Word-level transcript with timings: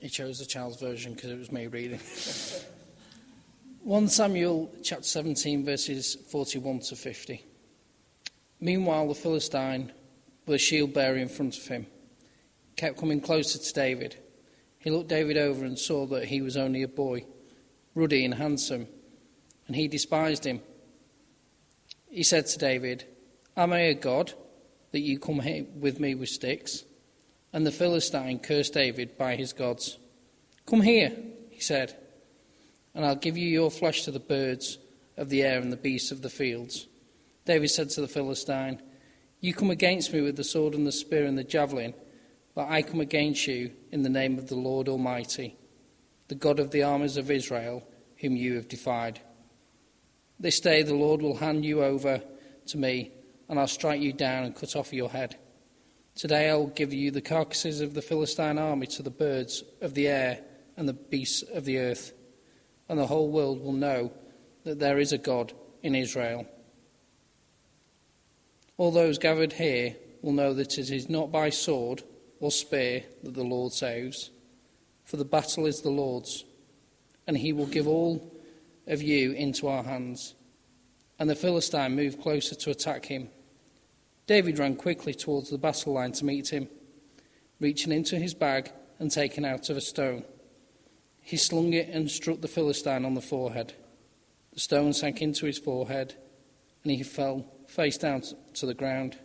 He 0.00 0.08
chose 0.08 0.38
the 0.38 0.46
child's 0.46 0.80
version 0.80 1.12
because 1.12 1.30
it 1.30 1.38
was 1.38 1.52
me 1.52 1.66
reading. 1.66 2.00
1 3.82 4.08
Samuel 4.08 4.70
chapter 4.82 5.04
17, 5.04 5.62
verses 5.62 6.16
41 6.30 6.80
to 6.80 6.96
50. 6.96 7.44
Meanwhile, 8.60 9.08
the 9.08 9.14
Philistine, 9.14 9.92
with 10.46 10.54
a 10.56 10.58
shield 10.58 10.94
bearer 10.94 11.16
in 11.16 11.28
front 11.28 11.58
of 11.58 11.66
him, 11.66 11.86
kept 12.76 12.98
coming 12.98 13.20
closer 13.20 13.58
to 13.58 13.72
David. 13.74 14.16
He 14.78 14.90
looked 14.90 15.08
David 15.08 15.36
over 15.36 15.66
and 15.66 15.78
saw 15.78 16.06
that 16.06 16.26
he 16.26 16.40
was 16.40 16.56
only 16.56 16.82
a 16.82 16.88
boy, 16.88 17.26
ruddy 17.94 18.24
and 18.24 18.34
handsome, 18.34 18.86
and 19.66 19.76
he 19.76 19.86
despised 19.86 20.44
him. 20.44 20.62
He 22.08 22.22
said 22.22 22.46
to 22.46 22.58
David, 22.58 23.04
Am 23.54 23.74
I 23.74 23.80
a 23.80 23.94
god 23.94 24.32
that 24.92 25.00
you 25.00 25.18
come 25.18 25.40
here 25.40 25.66
with 25.78 26.00
me 26.00 26.14
with 26.14 26.30
sticks? 26.30 26.84
And 27.52 27.66
the 27.66 27.72
Philistine 27.72 28.38
cursed 28.38 28.74
David 28.74 29.18
by 29.18 29.36
his 29.36 29.52
gods. 29.52 29.98
Come 30.66 30.82
here, 30.82 31.16
he 31.50 31.60
said 31.60 31.96
and 32.94 33.04
I'll 33.04 33.16
give 33.16 33.36
you 33.36 33.48
your 33.48 33.70
flesh 33.70 34.02
to 34.04 34.10
the 34.10 34.20
birds 34.20 34.78
of 35.16 35.28
the 35.28 35.42
air 35.42 35.60
and 35.60 35.72
the 35.72 35.76
beasts 35.76 36.10
of 36.10 36.22
the 36.22 36.30
fields. 36.30 36.86
David 37.44 37.70
said 37.70 37.90
to 37.90 38.00
the 38.00 38.08
Philistine, 38.08 38.80
You 39.40 39.54
come 39.54 39.70
against 39.70 40.12
me 40.12 40.20
with 40.20 40.36
the 40.36 40.44
sword 40.44 40.74
and 40.74 40.86
the 40.86 40.92
spear 40.92 41.24
and 41.24 41.38
the 41.38 41.44
javelin, 41.44 41.94
but 42.54 42.68
I 42.68 42.82
come 42.82 43.00
against 43.00 43.46
you 43.46 43.72
in 43.92 44.02
the 44.02 44.08
name 44.08 44.38
of 44.38 44.48
the 44.48 44.56
Lord 44.56 44.88
Almighty, 44.88 45.56
the 46.28 46.34
God 46.34 46.58
of 46.58 46.70
the 46.70 46.82
armies 46.82 47.16
of 47.16 47.30
Israel, 47.30 47.86
whom 48.18 48.36
you 48.36 48.54
have 48.56 48.68
defied. 48.68 49.20
This 50.38 50.60
day 50.60 50.82
the 50.82 50.94
Lord 50.94 51.22
will 51.22 51.36
hand 51.36 51.64
you 51.64 51.82
over 51.82 52.22
to 52.66 52.78
me, 52.78 53.12
and 53.48 53.58
I'll 53.58 53.68
strike 53.68 54.00
you 54.00 54.12
down 54.12 54.44
and 54.44 54.54
cut 54.54 54.76
off 54.76 54.92
your 54.92 55.10
head. 55.10 55.36
Today 56.14 56.50
I 56.50 56.54
will 56.54 56.66
give 56.66 56.92
you 56.92 57.10
the 57.10 57.20
carcasses 57.20 57.80
of 57.80 57.94
the 57.94 58.02
Philistine 58.02 58.58
army 58.58 58.86
to 58.88 59.02
the 59.02 59.10
birds 59.10 59.64
of 59.80 59.94
the 59.94 60.08
air 60.08 60.40
and 60.76 60.88
the 60.88 60.92
beasts 60.92 61.42
of 61.42 61.64
the 61.64 61.78
earth 61.78 62.12
and 62.90 62.98
the 62.98 63.06
whole 63.06 63.28
world 63.28 63.62
will 63.62 63.72
know 63.72 64.10
that 64.64 64.80
there 64.80 64.98
is 64.98 65.12
a 65.12 65.18
God 65.18 65.52
in 65.80 65.94
Israel. 65.94 66.44
All 68.76 68.90
those 68.90 69.16
gathered 69.16 69.52
here 69.52 69.94
will 70.22 70.32
know 70.32 70.52
that 70.54 70.76
it 70.76 70.90
is 70.90 71.08
not 71.08 71.30
by 71.30 71.50
sword 71.50 72.02
or 72.40 72.50
spear 72.50 73.04
that 73.22 73.34
the 73.34 73.44
Lord 73.44 73.72
saves, 73.72 74.30
for 75.04 75.16
the 75.16 75.24
battle 75.24 75.66
is 75.66 75.82
the 75.82 75.90
Lord's, 75.90 76.44
and 77.28 77.38
he 77.38 77.52
will 77.52 77.66
give 77.66 77.86
all 77.86 78.36
of 78.88 79.00
you 79.02 79.32
into 79.32 79.68
our 79.68 79.84
hands. 79.84 80.34
And 81.16 81.30
the 81.30 81.36
Philistine 81.36 81.94
moved 81.94 82.20
closer 82.20 82.56
to 82.56 82.70
attack 82.70 83.04
him. 83.04 83.28
David 84.30 84.60
ran 84.60 84.76
quickly 84.76 85.12
towards 85.12 85.50
the 85.50 85.58
battle 85.58 85.94
line 85.94 86.12
to 86.12 86.24
meet 86.24 86.52
him, 86.52 86.68
reaching 87.58 87.90
into 87.90 88.14
his 88.14 88.32
bag 88.32 88.70
and 89.00 89.10
taking 89.10 89.44
out 89.44 89.68
of 89.68 89.76
a 89.76 89.80
stone. 89.80 90.22
He 91.20 91.36
slung 91.36 91.72
it 91.72 91.88
and 91.88 92.08
struck 92.08 92.40
the 92.40 92.46
Philistine 92.46 93.04
on 93.04 93.14
the 93.14 93.20
forehead. 93.20 93.72
The 94.52 94.60
stone 94.60 94.92
sank 94.92 95.20
into 95.20 95.46
his 95.46 95.58
forehead, 95.58 96.14
and 96.84 96.92
he 96.92 97.02
fell 97.02 97.44
face 97.66 97.98
down 97.98 98.22
to 98.54 98.66
the 98.66 98.72
ground. 98.72 99.18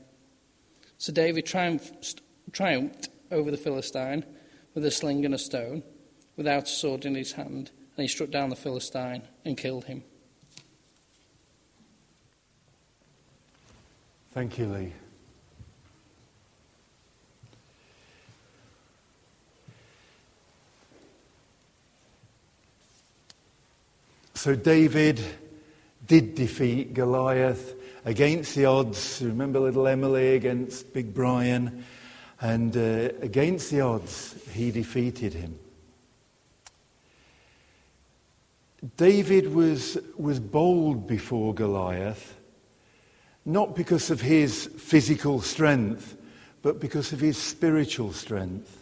So 0.98 1.14
David 1.14 1.46
triumphed, 1.46 2.22
triumphed 2.52 3.10
over 3.30 3.52
the 3.52 3.58
Philistine 3.58 4.26
with 4.74 4.84
a 4.86 4.90
sling 4.90 5.24
and 5.24 5.36
a 5.36 5.38
stone, 5.38 5.84
without 6.36 6.64
a 6.64 6.66
sword 6.66 7.06
in 7.06 7.14
his 7.14 7.34
hand, 7.34 7.70
and 7.96 8.02
he 8.02 8.08
struck 8.08 8.32
down 8.32 8.50
the 8.50 8.56
Philistine 8.56 9.22
and 9.46 9.56
killed 9.56 9.86
him. 9.86 10.04
Thank 14.36 14.58
you, 14.60 14.66
Lee. 14.66 14.92
So 24.34 24.54
David 24.54 25.22
did 26.06 26.36
defeat 26.36 26.94
Goliath 26.94 27.76
against 28.04 28.56
the 28.56 28.66
odds. 28.66 29.22
Remember 29.24 29.62
little 29.62 29.88
Emily 29.88 30.36
against 30.36 30.92
Big 30.92 31.14
Brian? 31.14 31.86
And 32.42 32.76
uh, 32.76 33.12
against 33.22 33.72
the 33.72 33.80
odds, 33.80 34.36
he 34.52 34.70
defeated 34.70 35.34
him. 35.34 35.58
David 38.98 39.54
was, 39.56 39.98
was 40.18 40.42
bold 40.42 41.08
before 41.08 41.54
Goliath, 41.54 42.35
not 43.46 43.76
because 43.76 44.10
of 44.10 44.22
his 44.22 44.66
physical 44.78 45.40
strength, 45.40 46.18
but 46.64 46.80
because 46.80 47.14
of 47.14 47.20
his 47.20 47.38
spiritual 47.38 48.12
strength. 48.12 48.82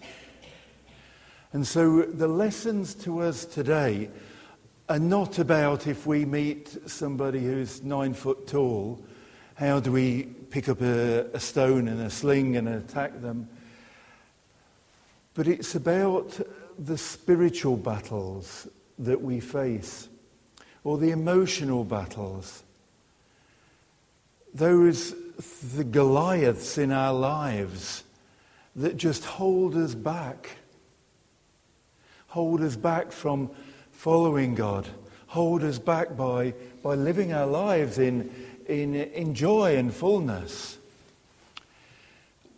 And 1.51 1.67
so 1.67 2.03
the 2.03 2.27
lessons 2.27 2.95
to 2.95 3.19
us 3.19 3.45
today 3.45 4.09
are 4.89 4.99
not 4.99 5.37
about 5.37 5.85
if 5.85 6.07
we 6.07 6.25
meet 6.25 6.77
somebody 6.89 7.39
who's 7.39 7.83
nine 7.83 8.13
foot 8.13 8.47
tall, 8.47 9.03
how 9.55 9.79
do 9.79 9.91
we 9.91 10.23
pick 10.49 10.69
up 10.69 10.81
a, 10.81 11.25
a 11.33 11.39
stone 11.39 11.87
and 11.87 12.01
a 12.01 12.09
sling 12.09 12.55
and 12.57 12.67
attack 12.67 13.21
them? 13.21 13.47
But 15.33 15.47
it's 15.47 15.75
about 15.75 16.39
the 16.79 16.97
spiritual 16.97 17.77
battles 17.77 18.67
that 18.99 19.21
we 19.21 19.39
face, 19.39 20.07
or 20.83 20.97
the 20.97 21.11
emotional 21.11 21.83
battles. 21.83 22.63
Those, 24.53 25.15
the 25.75 25.83
Goliaths 25.83 26.77
in 26.77 26.91
our 26.91 27.13
lives 27.13 28.03
that 28.75 28.97
just 28.97 29.25
hold 29.25 29.75
us 29.75 29.95
back, 29.95 30.57
hold 32.27 32.61
us 32.61 32.75
back 32.75 33.11
from 33.11 33.49
following 33.91 34.55
God, 34.55 34.87
hold 35.27 35.63
us 35.63 35.79
back 35.79 36.15
by, 36.15 36.53
by 36.81 36.95
living 36.95 37.33
our 37.33 37.47
lives 37.47 37.97
in, 37.99 38.29
in, 38.67 38.95
in 38.95 39.33
joy 39.33 39.77
and 39.77 39.93
fullness. 39.93 40.77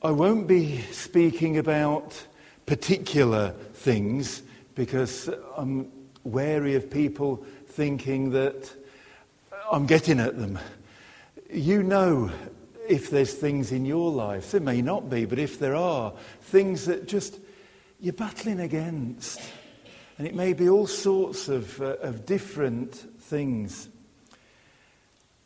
I 0.01 0.11
won't 0.11 0.47
be 0.47 0.81
speaking 0.91 1.57
about 1.57 2.21
particular 2.65 3.53
things 3.73 4.43
because 4.75 5.29
I'm 5.57 5.91
wary 6.23 6.75
of 6.75 6.89
people 6.89 7.45
thinking 7.67 8.31
that 8.31 8.71
I'm 9.71 9.85
getting 9.85 10.19
at 10.19 10.37
them. 10.37 10.59
You 11.51 11.83
know 11.83 12.31
if 12.87 13.09
there's 13.09 13.33
things 13.33 13.71
in 13.71 13.85
your 13.85 14.11
life, 14.11 14.51
there 14.51 14.61
may 14.61 14.81
not 14.81 15.09
be, 15.09 15.25
but 15.25 15.39
if 15.39 15.59
there 15.59 15.75
are, 15.75 16.13
things 16.41 16.85
that 16.85 17.07
just 17.07 17.39
you're 17.99 18.13
battling 18.13 18.59
against 18.59 19.41
and 20.17 20.27
it 20.27 20.35
may 20.35 20.53
be 20.53 20.69
all 20.69 20.87
sorts 20.87 21.49
of, 21.49 21.81
uh, 21.81 21.97
of 22.01 22.25
different 22.25 22.95
things. 23.21 23.89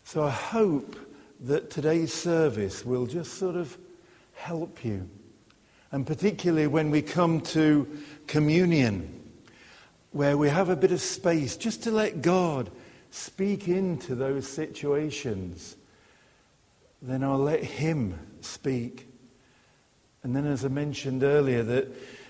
So 0.04 0.24
I 0.24 0.30
hope 0.30 0.96
that 1.42 1.72
today's 1.72 2.14
service 2.14 2.86
will 2.86 3.08
just 3.08 3.36
sort 3.36 3.56
of 3.56 3.78
help 4.34 4.86
you. 4.86 5.10
And 5.92 6.06
particularly 6.06 6.68
when 6.68 6.92
we 6.92 7.02
come 7.02 7.42
to 7.42 7.88
communion, 8.28 9.16
where 10.12 10.38
we 10.38 10.50
have 10.50 10.70
a 10.70 10.76
bit 10.76 10.92
of 10.92 11.02
space 11.02 11.58
just 11.58 11.84
to 11.84 11.92
let 11.92 12.22
God 12.22 12.70
speak 13.10 13.68
into 13.68 14.14
those 14.14 14.48
situations, 14.48 15.78
then 17.02 17.24
I'll 17.24 17.38
let 17.38 17.64
Him 17.64 18.20
speak. 18.42 19.08
And 20.24 20.36
then, 20.36 20.46
as 20.46 20.66
I 20.66 20.68
mentioned 20.68 21.24
earlier, 21.24 21.64
that 21.64 21.88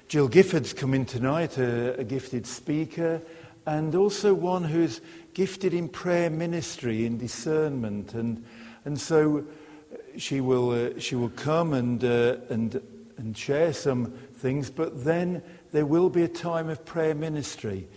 Jill 0.08 0.28
Gifford's 0.28 0.74
coming 0.74 1.06
tonight, 1.06 1.58
a, 1.58 2.00
a 2.00 2.04
gifted 2.04 2.46
speaker, 2.46 3.22
and 3.66 3.96
also 3.96 4.34
one 4.34 4.64
who's 4.64 5.02
gifted 5.34 5.74
in 5.74 5.88
prayer 5.88 6.30
ministry, 6.30 7.06
in 7.06 7.18
discernment. 7.18 8.14
And, 8.14 8.44
and 8.86 9.00
so 9.00 9.46
she 10.18 10.42
will, 10.42 10.72
uh, 10.72 11.00
she 11.00 11.16
will 11.16 11.30
come 11.30 11.74
and, 11.74 12.04
uh, 12.04 12.38
and, 12.50 12.82
and 13.18 13.38
share 13.38 13.74
some 13.74 14.12
things, 14.38 14.70
but 14.70 15.04
then 15.04 15.42
there 15.72 15.86
will 15.86 16.10
be 16.10 16.24
a 16.24 16.28
time 16.28 16.70
of 16.70 16.84
prayer 16.86 17.16
ministry. 17.16 17.88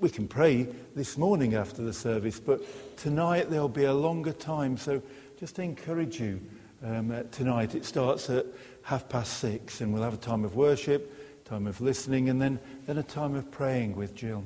We 0.00 0.10
can 0.10 0.28
pray 0.28 0.68
this 0.94 1.16
morning 1.16 1.54
after 1.54 1.82
the 1.82 1.92
service, 1.92 2.38
but 2.38 2.60
tonight 2.96 3.48
there'll 3.48 3.68
be 3.68 3.84
a 3.84 3.94
longer 3.94 4.32
time. 4.32 4.76
So 4.76 5.02
just 5.44 5.58
encourage 5.58 6.18
you 6.18 6.40
um, 6.82 7.10
uh, 7.10 7.22
tonight. 7.24 7.74
It 7.74 7.84
starts 7.84 8.30
at 8.30 8.46
half 8.80 9.10
past 9.10 9.40
six, 9.40 9.82
and 9.82 9.92
we'll 9.92 10.02
have 10.02 10.14
a 10.14 10.16
time 10.16 10.42
of 10.42 10.56
worship 10.56 11.12
time 11.44 11.66
of 11.66 11.82
listening, 11.82 12.30
and 12.30 12.40
then, 12.40 12.58
then 12.86 12.96
a 12.96 13.02
time 13.02 13.34
of 13.34 13.50
praying 13.50 13.94
with 13.94 14.14
Jill. 14.14 14.42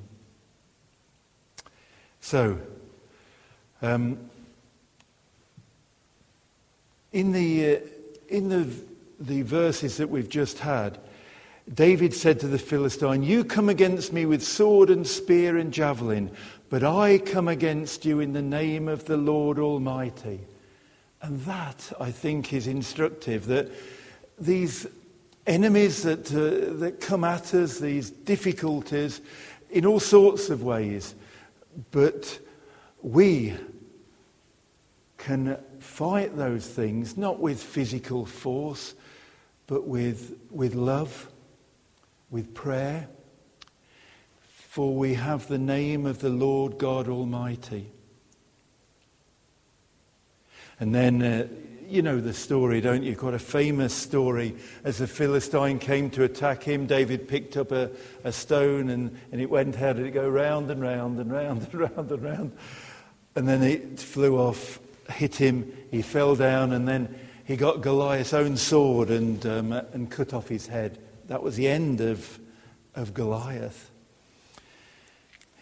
So, 2.20 2.58
um, 3.80 4.18
in 7.12 7.30
the, 7.30 7.76
uh, 7.76 7.80
in 8.28 8.48
the, 8.48 8.68
the 9.20 9.42
verses 9.42 9.98
that 9.98 10.10
we've 10.10 10.28
just 10.28 10.58
had, 10.58 10.98
David 11.72 12.12
said 12.12 12.40
to 12.40 12.48
the 12.48 12.58
Philistine, 12.58 13.22
You 13.22 13.44
come 13.44 13.68
against 13.68 14.12
me 14.12 14.26
with 14.26 14.42
sword 14.42 14.90
and 14.90 15.06
spear 15.06 15.58
and 15.58 15.72
javelin, 15.72 16.32
but 16.68 16.82
I 16.82 17.18
come 17.18 17.46
against 17.46 18.04
you 18.04 18.18
in 18.18 18.32
the 18.32 18.42
name 18.42 18.88
of 18.88 19.04
the 19.04 19.16
Lord 19.16 19.60
Almighty. 19.60 20.40
And 21.20 21.40
that, 21.42 21.92
I 22.00 22.10
think, 22.10 22.52
is 22.52 22.66
instructive 22.66 23.46
that 23.46 23.70
these 24.38 24.86
enemies 25.46 26.02
that, 26.02 26.32
uh, 26.32 26.78
that 26.78 27.00
come 27.00 27.24
at 27.24 27.54
us, 27.54 27.78
these 27.78 28.10
difficulties, 28.10 29.20
in 29.70 29.84
all 29.84 30.00
sorts 30.00 30.50
of 30.50 30.62
ways. 30.62 31.14
But 31.90 32.38
we 33.02 33.54
can 35.16 35.58
fight 35.80 36.36
those 36.36 36.66
things 36.66 37.16
not 37.16 37.40
with 37.40 37.62
physical 37.62 38.24
force, 38.24 38.94
but 39.66 39.86
with, 39.86 40.38
with 40.50 40.74
love, 40.74 41.28
with 42.30 42.54
prayer. 42.54 43.08
For 44.40 44.94
we 44.94 45.14
have 45.14 45.48
the 45.48 45.58
name 45.58 46.06
of 46.06 46.20
the 46.20 46.30
Lord 46.30 46.78
God 46.78 47.08
Almighty. 47.08 47.90
And 50.80 50.94
then 50.94 51.22
uh, 51.22 51.48
you 51.88 52.02
know 52.02 52.20
the 52.20 52.34
story, 52.34 52.80
don't 52.80 53.02
you? 53.02 53.16
Quite 53.16 53.34
a 53.34 53.38
famous 53.38 53.94
story. 53.94 54.54
As 54.84 54.98
the 54.98 55.06
Philistine 55.06 55.78
came 55.78 56.10
to 56.10 56.24
attack 56.24 56.62
him, 56.62 56.86
David 56.86 57.26
picked 57.26 57.56
up 57.56 57.72
a, 57.72 57.90
a 58.24 58.32
stone 58.32 58.90
and, 58.90 59.18
and 59.32 59.40
it 59.40 59.48
went, 59.48 59.74
how 59.74 59.94
did 59.94 60.06
it 60.06 60.10
go? 60.10 60.28
Round 60.28 60.70
and 60.70 60.82
round 60.82 61.18
and 61.18 61.32
round 61.32 61.62
and 61.62 61.74
round 61.96 62.12
and 62.12 62.22
round. 62.22 62.56
And 63.34 63.48
then 63.48 63.62
it 63.62 63.98
flew 63.98 64.36
off, 64.38 64.78
hit 65.08 65.36
him, 65.36 65.72
he 65.90 66.02
fell 66.02 66.36
down, 66.36 66.72
and 66.72 66.86
then 66.86 67.18
he 67.44 67.56
got 67.56 67.80
Goliath's 67.80 68.34
own 68.34 68.56
sword 68.56 69.08
and, 69.08 69.44
um, 69.46 69.72
and 69.72 70.10
cut 70.10 70.34
off 70.34 70.48
his 70.48 70.66
head. 70.66 70.98
That 71.28 71.42
was 71.42 71.56
the 71.56 71.68
end 71.68 72.00
of, 72.00 72.38
of 72.94 73.14
Goliath. 73.14 73.90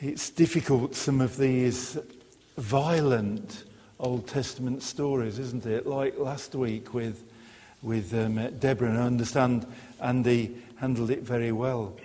It's 0.00 0.30
difficult, 0.30 0.94
some 0.94 1.20
of 1.20 1.36
these 1.36 1.96
violent 2.56 3.64
Old 3.98 4.26
Testament 4.26 4.82
stories, 4.82 5.38
isn't 5.38 5.64
it? 5.64 5.86
Like 5.86 6.18
last 6.18 6.54
week 6.54 6.92
with, 6.92 7.22
with 7.82 8.12
um, 8.12 8.34
Deborah, 8.58 8.90
and 8.90 8.98
I 8.98 9.02
understand 9.02 9.66
Andy 10.00 10.54
handled 10.76 11.10
it 11.10 11.22
very 11.22 11.52
well. 11.52 11.96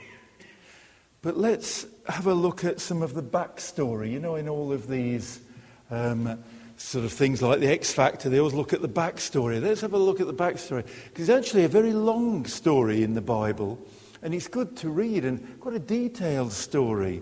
But 1.22 1.38
let's 1.38 1.86
have 2.08 2.28
a 2.28 2.34
look 2.34 2.64
at 2.64 2.80
some 2.80 3.02
of 3.02 3.14
the 3.14 3.22
backstory. 3.22 4.12
You 4.12 4.20
know, 4.20 4.36
in 4.36 4.48
all 4.48 4.72
of 4.72 4.88
these 4.88 5.42
um, 5.90 6.42
sort 6.78 7.04
of 7.04 7.12
things 7.12 7.42
like 7.42 7.60
the 7.60 7.68
X 7.68 7.92
Factor, 7.92 8.30
they 8.30 8.40
always 8.40 8.54
look 8.54 8.72
at 8.72 8.82
the 8.82 8.90
backstory. 8.90 9.62
Let's 9.62 9.82
have 9.82 9.94
a 9.94 9.98
look 9.98 10.22
at 10.22 10.28
the 10.28 10.34
backstory. 10.34 10.86
Because 11.10 11.28
it's 11.28 11.48
actually 11.48 11.66
a 11.66 11.70
very 11.70 11.94
long 11.94 12.46
story 12.46 13.04
in 13.04 13.14
the 13.16 13.22
Bible, 13.22 13.78
and 14.24 14.34
it's 14.34 14.48
good 14.48 14.78
to 14.78 14.90
read 14.90 15.26
and 15.26 15.60
quite 15.60 15.76
a 15.76 15.80
detailed 15.80 16.54
story. 16.54 17.22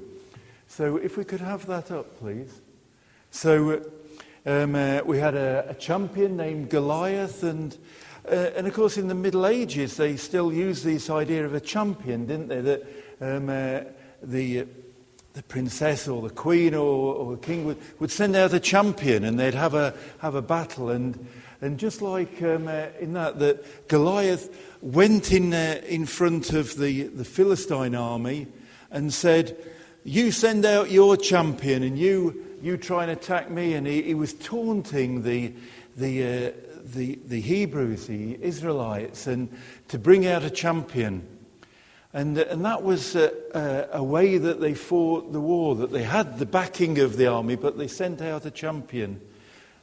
So 0.67 0.97
if 0.97 1.17
we 1.17 1.23
could 1.23 1.41
have 1.41 1.65
that 1.65 1.89
up, 1.89 2.19
please. 2.19 2.61
So 3.31 3.81
um, 4.49 4.73
uh, 4.73 5.01
we 5.05 5.19
had 5.19 5.35
a, 5.35 5.69
a, 5.69 5.75
champion 5.75 6.35
named 6.35 6.71
Goliath, 6.71 7.43
and, 7.43 7.77
uh, 8.27 8.49
and 8.55 8.65
of 8.65 8.73
course, 8.73 8.97
in 8.97 9.07
the 9.07 9.13
Middle 9.13 9.45
Ages, 9.45 9.97
they 9.97 10.17
still 10.17 10.51
used 10.51 10.83
this 10.83 11.11
idea 11.11 11.45
of 11.45 11.53
a 11.53 11.59
champion, 11.59 12.25
didn't 12.25 12.47
they? 12.47 12.61
That 12.61 12.87
um, 13.21 13.47
uh, 13.47 13.81
the, 14.23 14.65
the 15.33 15.43
princess 15.43 16.07
or 16.07 16.23
the 16.23 16.33
queen 16.33 16.73
or, 16.73 17.13
or 17.13 17.35
the 17.35 17.41
king 17.41 17.63
would, 17.65 17.77
would 17.99 18.09
send 18.09 18.35
out 18.35 18.51
a 18.51 18.59
champion 18.59 19.23
and 19.23 19.39
they'd 19.39 19.53
have 19.53 19.75
a, 19.75 19.93
have 20.17 20.33
a 20.33 20.41
battle. 20.41 20.89
And, 20.89 21.27
and 21.61 21.77
just 21.77 22.01
like 22.01 22.41
um, 22.41 22.67
uh, 22.67 22.87
in 22.99 23.13
that, 23.13 23.37
that 23.37 23.87
Goliath 23.87 24.49
went 24.81 25.31
in, 25.31 25.53
uh, 25.53 25.79
in 25.85 26.07
front 26.07 26.53
of 26.53 26.75
the, 26.75 27.03
the 27.03 27.25
Philistine 27.25 27.93
army 27.93 28.47
and 28.89 29.13
said, 29.13 29.55
You 30.03 30.31
send 30.31 30.65
out 30.65 30.89
your 30.89 31.17
champion 31.17 31.83
and 31.83 31.99
you 31.99 32.48
you 32.61 32.77
try 32.77 33.03
and 33.03 33.11
attack 33.11 33.49
me. 33.49 33.73
And 33.73 33.85
he, 33.85 34.01
he 34.01 34.13
was 34.13 34.33
taunting 34.33 35.23
the, 35.23 35.53
the, 35.97 36.23
uh, 36.23 36.51
the, 36.83 37.19
the 37.25 37.41
Hebrews, 37.41 38.07
the 38.07 38.41
Israelites, 38.41 39.27
and 39.27 39.49
to 39.89 39.99
bring 39.99 40.25
out 40.25 40.43
a 40.43 40.49
champion. 40.49 41.27
And, 42.13 42.37
uh, 42.37 42.45
and 42.49 42.65
that 42.65 42.83
was 42.83 43.15
a, 43.15 43.31
a, 43.53 43.99
a, 43.99 44.03
way 44.03 44.37
that 44.37 44.59
they 44.59 44.73
fought 44.73 45.31
the 45.31 45.39
war, 45.39 45.75
that 45.75 45.91
they 45.91 46.03
had 46.03 46.39
the 46.39 46.45
backing 46.45 46.99
of 46.99 47.17
the 47.17 47.27
army, 47.27 47.55
but 47.55 47.77
they 47.77 47.87
sent 47.87 48.21
out 48.21 48.45
a 48.45 48.51
champion. 48.51 49.21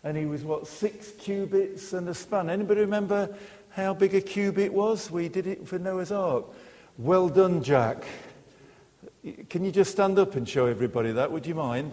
And 0.03 0.17
he 0.17 0.27
was, 0.27 0.43
what, 0.43 0.67
six 0.67 1.11
cubits 1.13 1.93
and 1.93 2.09
a 2.09 2.15
span. 2.15 2.51
Anybody 2.51 2.81
remember 2.81 3.35
how 3.71 3.95
big 3.95 4.15
a 4.15 4.21
cubit 4.21 4.73
was? 4.73 5.11
We 5.11 5.29
did 5.29 5.47
it 5.47 5.69
for 5.69 5.79
Noah's 5.79 6.11
Ark. 6.13 6.47
Well 6.99 7.29
done, 7.29 7.63
Jack. 7.63 8.05
Can 9.51 9.65
you 9.65 9.73
just 9.73 9.91
stand 9.91 10.19
up 10.19 10.35
and 10.35 10.49
show 10.49 10.67
everybody 10.67 11.13
that? 11.13 11.31
Would 11.31 11.47
you 11.47 11.55
mind? 11.55 11.93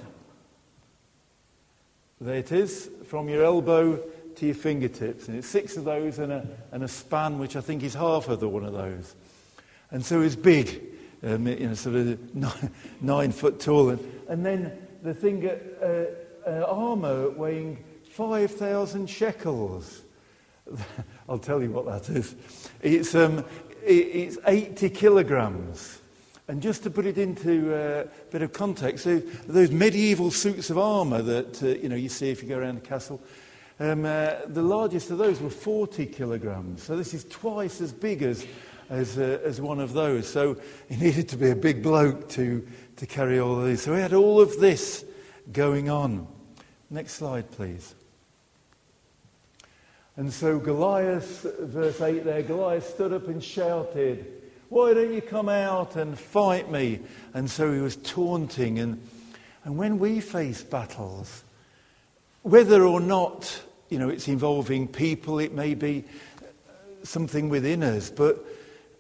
There 2.22 2.36
it 2.36 2.52
is, 2.52 2.90
from 3.06 3.28
your 3.30 3.44
elbow 3.44 3.98
to 4.36 4.46
your 4.46 4.56
fingertips. 4.56 5.28
And 5.28 5.38
it's 5.38 5.48
six 5.48 5.78
of 5.78 5.86
those 5.86 6.20
and 6.20 6.32
a, 6.32 6.48
and 6.72 6.84
a 6.84 6.88
span, 6.88 7.40
which 7.40 7.56
I 7.56 7.62
think 7.62 7.84
is 7.84 7.94
half 7.94 8.30
of 8.30 8.40
the 8.40 8.50
one 8.50 8.66
of 8.66 8.74
those. 8.74 9.16
And 9.92 10.04
so 10.04 10.22
it's 10.22 10.36
big, 10.36 10.82
um, 11.24 11.48
you 11.48 11.68
know, 11.68 11.74
sort 11.74 11.96
of 11.96 12.36
nine, 12.36 12.72
nine 13.02 13.32
foot 13.32 13.60
tall. 13.60 13.90
And, 13.90 14.22
and 14.30 14.46
then 14.46 14.88
the 15.04 15.14
thing, 15.14 15.48
uh, 15.48 16.06
uh, 16.48 16.66
armour 16.68 17.30
weighing 17.32 17.84
5,000 18.10 19.10
shekels. 19.10 20.02
I'll 21.30 21.40
tell 21.40 21.62
you 21.62 21.72
what 21.72 21.86
that 21.86 22.16
is. 22.16 22.36
It's, 22.82 23.16
um, 23.16 23.40
it, 23.84 23.92
it's 23.92 24.38
80 24.46 24.90
kilograms. 24.92 26.00
And 26.48 26.62
just 26.62 26.84
to 26.84 26.90
put 26.90 27.06
it 27.06 27.18
into 27.18 27.74
uh, 27.74 28.04
a 28.04 28.32
bit 28.32 28.42
of 28.42 28.52
context, 28.52 29.06
those 29.48 29.72
medieval 29.72 30.30
suits 30.30 30.70
of 30.70 30.78
armour 30.78 31.22
that 31.22 31.64
uh, 31.64 31.68
you 31.68 31.88
know 31.88 31.96
you 31.96 32.10
see 32.10 32.32
if 32.32 32.44
you 32.44 32.50
go 32.50 32.58
around 32.58 32.76
the 32.76 32.82
castle, 32.82 33.22
um, 33.80 34.06
uh, 34.06 34.36
the 34.48 34.62
largest 34.62 35.10
of 35.10 35.18
those 35.18 35.40
were 35.40 35.50
40 35.50 36.06
kilograms. 36.08 36.84
So 36.84 36.98
this 36.98 37.14
is 37.14 37.26
twice 37.26 37.82
as 37.82 37.92
big 37.92 38.22
as, 38.22 38.46
as, 38.90 39.18
uh, 39.18 39.40
as 39.44 39.62
one 39.62 39.80
of 39.80 39.94
those. 39.94 40.28
So 40.28 40.58
he 40.90 40.96
needed 41.04 41.30
to 41.30 41.38
be 41.38 41.50
a 41.50 41.56
big 41.56 41.82
bloke 41.82 42.30
to, 42.30 42.68
to 42.98 43.06
carry 43.06 43.40
all 43.40 43.60
of 43.60 43.66
these. 43.66 43.82
So 43.82 43.96
he 43.96 44.02
had 44.02 44.14
all 44.14 44.42
of 44.42 44.60
this 44.60 45.06
going 45.52 45.90
on. 45.90 46.28
Next 46.90 47.14
slide, 47.14 47.50
please. 47.52 47.96
And 50.16 50.32
so 50.32 50.60
Goliath, 50.60 51.46
verse 51.62 52.00
8 52.00 52.24
there, 52.24 52.44
Goliath 52.44 52.88
stood 52.88 53.14
up 53.14 53.28
and 53.28 53.44
shouted. 53.44 54.43
Why 54.74 54.96
don't 54.96 55.14
you 55.14 55.22
come 55.22 55.50
out 55.50 55.96
and 55.96 56.18
fight 56.18 56.72
me? 56.72 57.00
And 57.36 57.50
so 57.50 57.72
he 57.72 57.80
was 57.80 57.96
taunting. 57.98 58.80
And, 58.80 59.08
and 59.66 59.78
when 59.78 60.00
we 60.00 60.20
face 60.20 60.64
battles, 60.64 61.44
whether 62.42 62.84
or 62.84 63.00
not 63.00 63.62
you 63.90 64.00
know, 64.00 64.10
it's 64.10 64.28
involving 64.28 64.88
people, 64.88 65.38
it 65.38 65.54
may 65.54 65.76
be 65.76 66.04
something 67.04 67.50
within 67.50 67.84
us, 67.84 68.10
but 68.10 68.44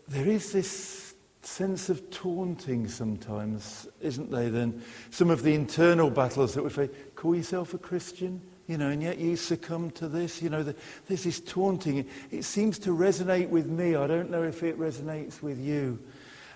there 0.07 0.27
is 0.27 0.51
this 0.51 1.15
sense 1.41 1.89
of 1.89 2.11
taunting 2.11 2.87
sometimes, 2.87 3.87
isn't 3.99 4.29
there? 4.29 4.51
Then 4.51 4.83
some 5.09 5.31
of 5.31 5.41
the 5.41 5.55
internal 5.55 6.11
battles 6.11 6.53
that 6.53 6.63
we 6.63 6.69
face. 6.69 6.91
Call 7.15 7.35
yourself 7.35 7.73
a 7.73 7.79
Christian? 7.79 8.39
You 8.67 8.77
know, 8.77 8.89
and 8.89 9.03
yet 9.03 9.17
you 9.17 9.35
succumb 9.35 9.91
to 9.91 10.07
this. 10.07 10.41
You 10.41 10.49
know, 10.49 10.63
the, 10.63 10.75
this 11.07 11.39
taunting. 11.41 12.07
It 12.31 12.43
seems 12.43 12.79
to 12.79 12.89
resonate 12.91 13.49
with 13.49 13.67
me. 13.67 13.95
I 13.95 14.07
don't 14.07 14.29
know 14.29 14.43
if 14.43 14.63
it 14.63 14.79
resonates 14.79 15.41
with 15.41 15.59
you. 15.59 15.99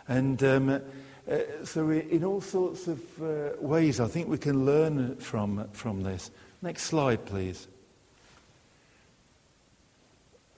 And 0.07 0.41
um, 0.43 0.69
uh, 0.69 1.37
so, 1.65 1.89
in 1.89 2.23
all 2.23 2.39
sorts 2.39 2.87
of 2.87 2.99
uh, 3.21 3.49
ways, 3.59 3.99
I 3.99 4.07
think 4.07 4.29
we 4.29 4.37
can 4.37 4.65
learn 4.65 5.17
from, 5.17 5.67
from 5.73 6.03
this. 6.03 6.31
Next 6.61 6.83
slide, 6.83 7.25
please. 7.25 7.67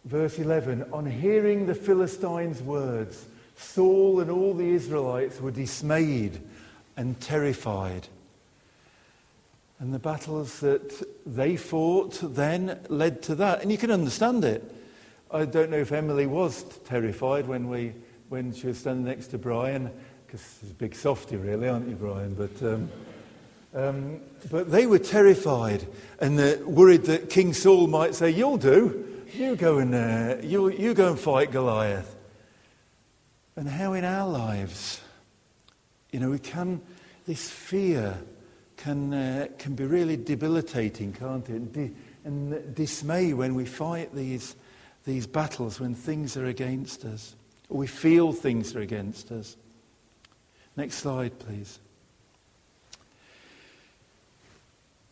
Verse 0.06 0.38
11 0.38 0.86
On 0.94 1.06
hearing 1.06 1.66
the 1.66 1.76
Philistines' 1.76 2.62
words, 2.62 3.26
Saul 3.58 4.22
and 4.22 4.30
all 4.30 4.54
the 4.54 4.70
Israelites 4.70 5.42
were 5.42 5.52
dismayed 5.52 6.40
and 6.96 7.20
terrified. 7.20 8.08
And 9.80 9.94
the 9.94 10.00
battles 10.00 10.60
that 10.60 11.08
they 11.26 11.56
fought 11.56 12.20
then 12.22 12.80
led 12.90 13.22
to 13.24 13.36
that. 13.36 13.62
And 13.62 13.72
you 13.72 13.78
can 13.78 13.92
understand 13.92 14.44
it. 14.44 14.76
I 15.32 15.46
don't 15.46 15.70
know 15.70 15.78
if 15.78 15.94
Emily 15.94 16.26
was 16.26 16.64
terrified 16.86 17.48
when, 17.48 17.70
we, 17.70 17.94
when 18.28 18.54
she 18.54 18.68
was 18.68 18.78
standing 18.78 19.06
next 19.06 19.28
to 19.28 19.38
Brian, 19.38 19.90
because 20.26 20.58
he's 20.60 20.72
a 20.72 20.74
big 20.74 20.96
softy, 20.96 21.38
really, 21.38 21.70
aren't 21.70 21.88
you, 21.88 21.96
Brian? 21.96 22.34
But, 22.34 22.62
um, 22.62 22.90
um, 23.74 24.20
but 24.52 24.70
they 24.70 24.86
were 24.86 25.00
terrified 25.00 25.88
and 26.20 26.38
uh, 26.40 26.58
worried 26.66 27.04
that 27.04 27.30
King 27.30 27.54
Saul 27.54 27.88
might 27.88 28.16
say, 28.16 28.32
You'll 28.32 28.58
do. 28.58 29.24
You 29.34 29.56
go, 29.56 29.78
and, 29.78 29.96
uh, 29.96 30.38
you, 30.42 30.70
you 30.70 30.94
go 30.94 31.12
and 31.12 31.20
fight 31.20 31.52
Goliath. 31.52 32.16
And 33.56 33.70
how 33.70 33.94
in 33.94 34.04
our 34.04 34.28
lives, 34.28 35.00
you 36.12 36.20
know, 36.20 36.32
we 36.32 36.40
can, 36.40 36.82
this 37.28 37.50
fear 37.50 38.18
can, 38.80 39.14
uh, 39.14 39.48
can 39.58 39.76
be 39.76 39.84
really 39.84 40.16
debilitating, 40.16 41.12
can't 41.12 41.48
it? 41.50 41.54
And, 41.54 41.74
di- 41.74 41.92
and 42.24 42.76
dismay 42.76 43.34
when 43.34 43.54
we 43.54 43.66
fight 43.66 44.16
these, 44.16 44.56
these 45.06 45.28
battles, 45.28 45.80
when 45.80 45.94
things 45.94 46.38
are 46.38 46.46
against 46.46 47.04
us, 47.04 47.36
or 47.68 47.78
we 47.78 47.88
feel 47.88 48.32
things 48.32 48.76
are 48.76 48.82
against 48.82 49.32
us. 49.32 49.58
Next 50.78 50.96
slide, 50.96 51.38
please. 51.40 51.80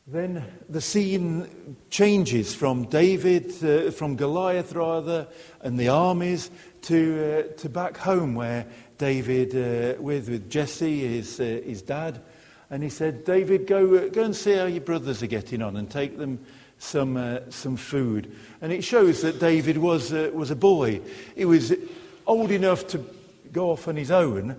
then 0.10 0.42
the 0.70 0.80
scene 0.80 1.76
changes 1.90 2.56
from 2.56 2.86
David, 2.86 3.52
uh, 3.62 3.92
from 3.92 4.16
Goliath 4.16 4.72
rather, 4.72 5.28
and 5.60 5.78
the 5.78 5.90
armies 5.90 6.50
to, 6.84 7.50
uh, 7.52 7.58
to 7.58 7.68
back 7.68 7.98
home 7.98 8.34
where 8.34 8.66
David, 8.98 9.54
uh, 9.54 10.02
with, 10.02 10.30
with 10.30 10.50
Jesse, 10.50 11.06
his, 11.06 11.42
uh, 11.42 11.62
his 11.66 11.82
dad, 11.82 12.22
and 12.70 12.84
he 12.84 12.90
said, 12.90 13.24
David, 13.24 13.68
go, 13.68 13.96
uh, 13.96 14.08
go 14.10 14.24
and 14.24 14.36
see 14.36 14.54
how 14.54 14.66
your 14.66 14.82
brothers 14.82 15.24
are 15.24 15.28
getting 15.28 15.62
on 15.62 15.78
and 15.78 15.90
take 15.90 16.18
them 16.18 16.40
some, 16.78 17.18
uh, 17.18 17.40
some 17.50 17.78
food. 17.78 18.36
And 18.62 18.72
it 18.72 18.84
shows 18.84 19.22
that 19.22 19.40
David 19.40 19.78
was, 19.78 20.12
was 20.12 20.52
a 20.52 20.56
boy. 20.56 21.02
He 21.36 21.46
was 21.46 21.74
old 22.26 22.52
enough 22.52 22.88
to 22.88 23.04
go 23.52 23.72
off 23.72 23.88
on 23.88 23.96
his 23.96 24.12
own, 24.12 24.56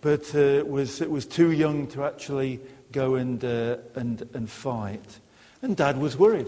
but 0.00 0.32
was, 0.66 1.00
was 1.00 1.26
too 1.26 1.50
young 1.50 1.88
to 1.88 2.04
actually 2.04 2.60
go 2.92 3.16
and, 3.16 3.44
uh, 3.44 3.76
and, 3.94 4.28
and 4.34 4.48
fight. 4.48 5.20
And 5.62 5.76
Dad 5.76 5.98
was 5.98 6.16
worried. 6.16 6.46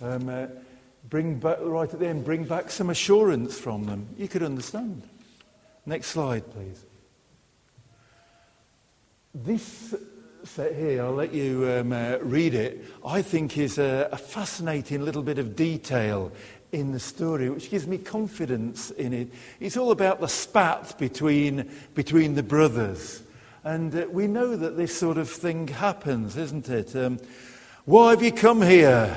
Um, 0.00 0.28
uh, 0.28 0.46
bring 1.08 1.38
back, 1.38 1.58
right 1.60 1.92
at 1.92 1.98
the 1.98 2.06
end, 2.06 2.24
bring 2.24 2.44
back 2.44 2.70
some 2.70 2.90
assurance 2.90 3.58
from 3.58 3.84
them. 3.84 4.08
You 4.16 4.28
could 4.28 4.42
understand. 4.42 5.02
Next 5.86 6.08
slide, 6.08 6.50
please. 6.52 6.84
This 9.32 9.94
set 10.42 10.74
here, 10.74 11.04
I'll 11.04 11.12
let 11.12 11.32
you 11.32 11.70
um, 11.70 11.92
uh, 11.92 12.16
read 12.20 12.52
it, 12.52 12.84
I 13.06 13.22
think 13.22 13.56
is 13.56 13.78
a, 13.78 14.08
a 14.10 14.16
fascinating 14.16 15.04
little 15.04 15.22
bit 15.22 15.38
of 15.38 15.54
detail 15.54 16.32
in 16.72 16.90
the 16.90 16.98
story, 16.98 17.48
which 17.48 17.70
gives 17.70 17.86
me 17.86 17.96
confidence 17.96 18.90
in 18.90 19.12
it. 19.12 19.28
It's 19.60 19.76
all 19.76 19.92
about 19.92 20.20
the 20.20 20.26
spat 20.26 20.98
between, 20.98 21.70
between 21.94 22.34
the 22.34 22.42
brothers. 22.42 23.22
And 23.62 23.94
uh, 23.94 24.06
we 24.10 24.26
know 24.26 24.56
that 24.56 24.76
this 24.76 24.98
sort 24.98 25.16
of 25.16 25.30
thing 25.30 25.68
happens, 25.68 26.36
isn't 26.36 26.68
it? 26.68 26.96
Um, 26.96 27.20
why 27.84 28.10
have 28.10 28.24
you 28.24 28.32
come 28.32 28.62
here? 28.62 29.16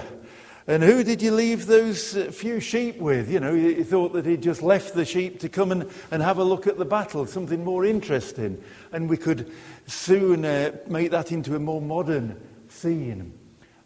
And 0.65 0.81
who 0.81 1.03
did 1.03 1.21
you 1.21 1.33
leave 1.33 1.65
those 1.65 2.15
uh, 2.15 2.31
few 2.31 2.61
sheep 2.61 2.97
with? 2.97 3.29
You 3.29 3.41
know, 3.41 3.53
you 3.53 3.83
thought 3.83 4.13
that 4.13 4.25
he'd 4.25 4.41
just 4.41 4.61
left 4.61 4.93
the 4.93 5.03
sheep 5.03 5.39
to 5.41 5.49
come 5.49 5.71
and, 5.71 5.89
and 6.09 6.23
have 6.23 6.37
a 6.37 6.43
look 6.43 6.67
at 6.67 6.77
the 6.77 6.85
battle, 6.85 7.25
something 7.25 7.63
more 7.63 7.85
interesting. 7.85 8.63
And 8.93 9.09
we 9.09 9.17
could 9.17 9.51
soon 9.87 10.45
uh, 10.45 10.77
make 10.87 11.11
that 11.11 11.33
into 11.33 11.55
a 11.55 11.59
more 11.59 11.81
modern 11.81 12.39
scene. 12.69 13.37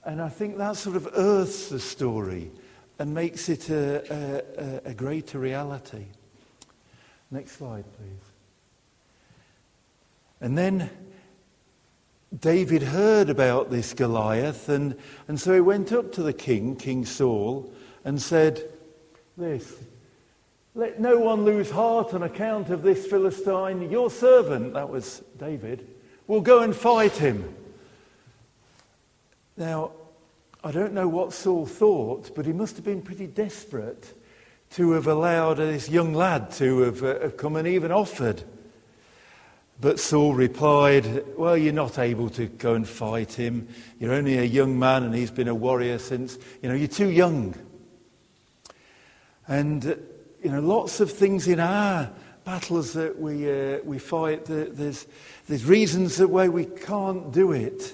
And 0.06 0.22
I 0.22 0.30
think 0.30 0.58
that 0.58 0.78
sort 0.78 0.96
of 0.96 1.10
earths 1.16 1.70
the 1.70 1.80
story 1.80 2.52
and 3.00 3.14
makes 3.14 3.50
it 3.50 3.70
a, 3.70 4.44
a, 4.86 4.90
a 4.92 4.94
greater 4.94 5.40
reality. 5.40 6.06
Next 7.32 7.54
slide, 7.54 7.86
please. 7.98 8.32
And 10.40 10.58
then 10.58 10.90
David 12.38 12.84
heard 12.84 13.30
about 13.30 13.72
this 13.72 13.94
Goliath, 13.94 14.68
and, 14.68 14.96
and 15.28 15.40
so 15.40 15.54
he 15.54 15.62
went 15.62 15.92
up 15.94 16.12
to 16.14 16.24
the 16.24 16.34
king, 16.34 16.76
King 16.76 17.06
Saul, 17.06 17.72
and 18.04 18.22
said, 18.22 18.64
This, 19.38 19.76
let 20.76 21.00
no 21.00 21.18
one 21.20 21.46
lose 21.46 21.72
heart 21.72 22.14
on 22.14 22.24
account 22.24 22.70
of 22.70 22.84
this 22.84 23.08
Philistine. 23.08 23.90
Your 23.90 24.12
servant, 24.12 24.74
that 24.74 24.90
was 24.90 25.24
David, 25.40 25.88
will 26.28 26.42
go 26.42 26.60
and 26.60 26.76
fight 26.76 27.14
him. 27.14 27.56
Now, 29.56 29.92
I 30.64 30.72
don't 30.72 30.94
know 30.94 31.08
what 31.08 31.34
Saul 31.34 31.66
thought, 31.66 32.36
but 32.36 32.46
he 32.46 32.52
must 32.52 32.76
have 32.76 32.86
been 32.86 33.02
pretty 33.02 33.28
desperate 33.28 34.14
to 34.72 34.92
have 34.92 35.08
allowed 35.08 35.56
this 35.56 35.90
young 35.90 36.14
lad 36.14 36.52
to 36.52 36.80
have, 36.82 37.04
uh, 37.04 37.22
have 37.22 37.38
come 37.38 37.56
and 37.56 37.68
even 37.68 37.92
offered. 37.92 38.44
But 39.80 40.00
Saul 40.00 40.34
replied, 40.34 41.38
Well, 41.38 41.56
you're 41.56 41.74
not 41.74 42.00
able 42.00 42.30
to 42.32 42.48
go 42.48 42.74
and 42.74 42.88
fight 42.88 43.34
him. 43.34 43.68
You're 44.00 44.14
only 44.14 44.40
a 44.40 44.44
young 44.44 44.80
man 44.80 45.04
and 45.04 45.14
he's 45.14 45.32
been 45.32 45.48
a 45.48 45.56
warrior 45.56 46.00
since, 46.00 46.38
you 46.62 46.70
know, 46.70 46.76
you're 46.76 46.88
too 46.88 47.10
young. 47.10 47.54
And, 49.48 49.84
you 50.44 50.52
know, 50.52 50.62
lots 50.62 51.00
of 51.00 51.12
things 51.12 51.48
in 51.48 51.60
our 51.60 52.12
battles 52.44 52.94
that 52.94 53.20
we, 53.20 53.50
uh, 53.50 53.80
we 53.84 54.00
fight, 54.00 54.46
there's, 54.46 55.06
there's 55.48 55.66
reasons 55.66 56.18
that 56.18 56.30
why 56.30 56.48
we 56.48 56.66
can't 56.66 57.32
do 57.32 57.52
it. 57.52 57.94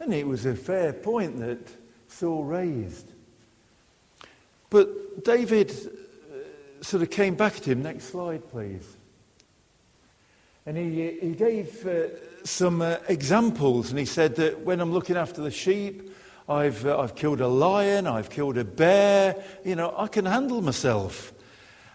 And 0.00 0.12
it 0.12 0.26
was 0.26 0.46
a 0.46 0.54
fair 0.54 0.92
point 0.92 1.38
that 1.38 1.58
Saul 2.08 2.44
raised. 2.44 3.12
But 4.68 5.24
David 5.24 5.70
uh, 5.70 6.82
sort 6.82 7.02
of 7.02 7.10
came 7.10 7.36
back 7.36 7.56
at 7.56 7.68
him. 7.68 7.82
Next 7.82 8.04
slide, 8.04 8.48
please. 8.50 8.97
And 10.68 10.76
he, 10.76 11.18
he 11.22 11.30
gave 11.30 11.86
uh, 11.86 12.08
some 12.44 12.82
uh, 12.82 12.98
examples, 13.08 13.88
and 13.88 13.98
he 13.98 14.04
said 14.04 14.36
that 14.36 14.60
when 14.60 14.82
I'm 14.82 14.92
looking 14.92 15.16
after 15.16 15.40
the 15.40 15.50
sheep, 15.50 16.14
I've, 16.46 16.84
uh, 16.84 17.00
I've 17.00 17.14
killed 17.14 17.40
a 17.40 17.48
lion, 17.48 18.06
I've 18.06 18.28
killed 18.28 18.58
a 18.58 18.64
bear, 18.64 19.42
you 19.64 19.76
know, 19.76 19.94
I 19.96 20.08
can 20.08 20.26
handle 20.26 20.60
myself. 20.60 21.32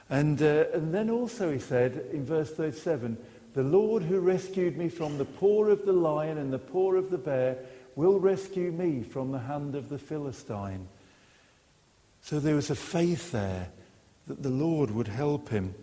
And, 0.09 0.41
uh, 0.41 0.65
and 0.73 0.91
then 0.91 1.11
also 1.11 1.51
he 1.51 1.59
said 1.59 2.07
in 2.11 2.25
verse 2.25 2.49
37 2.49 3.15
The 3.53 3.61
Lord 3.61 4.01
who 4.01 4.19
rescued 4.19 4.75
me 4.75 4.89
from 4.89 5.19
the 5.19 5.25
paw 5.25 5.65
of 5.65 5.85
the 5.85 5.93
lion 5.93 6.39
and 6.39 6.51
the 6.51 6.57
paw 6.57 6.95
of 6.95 7.11
the 7.11 7.19
bear 7.19 7.59
will 7.95 8.19
rescue 8.19 8.71
me 8.71 9.03
from 9.03 9.31
the 9.31 9.37
hand 9.37 9.75
of 9.75 9.89
the 9.89 9.99
Philistine. 9.99 10.87
So 12.23 12.39
there 12.39 12.55
was 12.55 12.71
a 12.71 12.75
faith 12.75 13.31
there 13.33 13.69
that 14.25 14.41
the 14.41 14.49
Lord 14.49 14.89
would 14.89 15.09
help 15.09 15.49
him. 15.49 15.75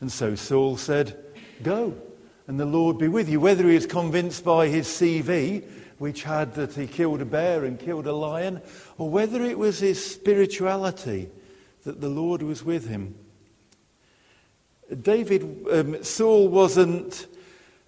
And 0.00 0.10
so 0.10 0.34
Saul 0.34 0.76
said, 0.76 1.16
Go 1.62 1.94
and 2.46 2.60
the 2.60 2.66
Lord 2.66 2.98
be 2.98 3.08
with 3.08 3.28
you. 3.28 3.40
Whether 3.40 3.68
he 3.68 3.76
is 3.76 3.86
convinced 3.86 4.44
by 4.44 4.68
his 4.68 4.86
CV, 4.86 5.64
which 5.98 6.22
had 6.24 6.54
that 6.54 6.74
he 6.74 6.86
killed 6.86 7.20
a 7.20 7.24
bear 7.24 7.64
and 7.64 7.78
killed 7.78 8.06
a 8.06 8.12
lion, 8.12 8.60
or 8.98 9.08
whether 9.08 9.42
it 9.42 9.58
was 9.58 9.78
his 9.78 10.04
spirituality 10.04 11.30
that 11.84 12.00
the 12.00 12.08
Lord 12.08 12.42
was 12.42 12.64
with 12.64 12.88
him. 12.88 13.14
David, 15.02 15.66
um, 15.70 16.02
Saul 16.04 16.48
wasn't 16.48 17.26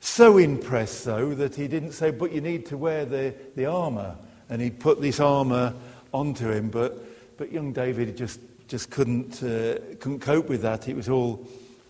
so 0.01 0.39
impressed, 0.39 1.05
though, 1.05 1.35
that 1.35 1.55
he 1.55 1.69
didn't 1.69 1.93
say, 1.93 2.11
But 2.11 2.33
you 2.33 2.41
need 2.41 2.67
to 2.67 2.77
wear 2.77 3.05
the, 3.05 3.35
the 3.55 3.67
armour. 3.67 4.17
And 4.49 4.63
he 4.63 4.71
put 4.71 5.01
this 5.01 5.19
armour 5.21 5.75
onto 6.13 6.51
him. 6.51 6.71
But, 6.71 7.37
but 7.37 7.53
young 7.53 7.73
David 7.73 8.17
just, 8.17 8.41
just 8.69 8.91
couldn't, 8.91 9.43
uh, 9.43 9.79
couldn't 9.99 10.21
cope 10.21 10.49
with 10.49 10.63
that. 10.63 10.89
It 10.89 10.97
was 10.97 11.09
all, 11.09 11.47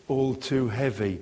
all 0.09 0.35
too 0.35 0.69
heavy. 0.69 1.21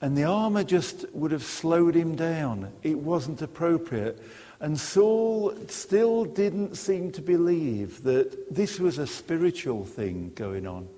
And 0.00 0.16
the 0.16 0.24
armor 0.24 0.62
just 0.62 1.06
would 1.12 1.30
have 1.30 1.42
slowed 1.42 1.94
him 1.94 2.16
down. 2.16 2.72
It 2.82 2.98
wasn't 2.98 3.40
appropriate. 3.40 4.22
And 4.60 4.78
Saul 4.78 5.54
still 5.68 6.24
didn't 6.24 6.76
seem 6.76 7.12
to 7.12 7.22
believe 7.22 8.02
that 8.02 8.54
this 8.54 8.78
was 8.78 8.98
a 8.98 9.06
spiritual 9.06 9.84
thing 9.84 10.32
going 10.34 10.66
on. 10.66 10.88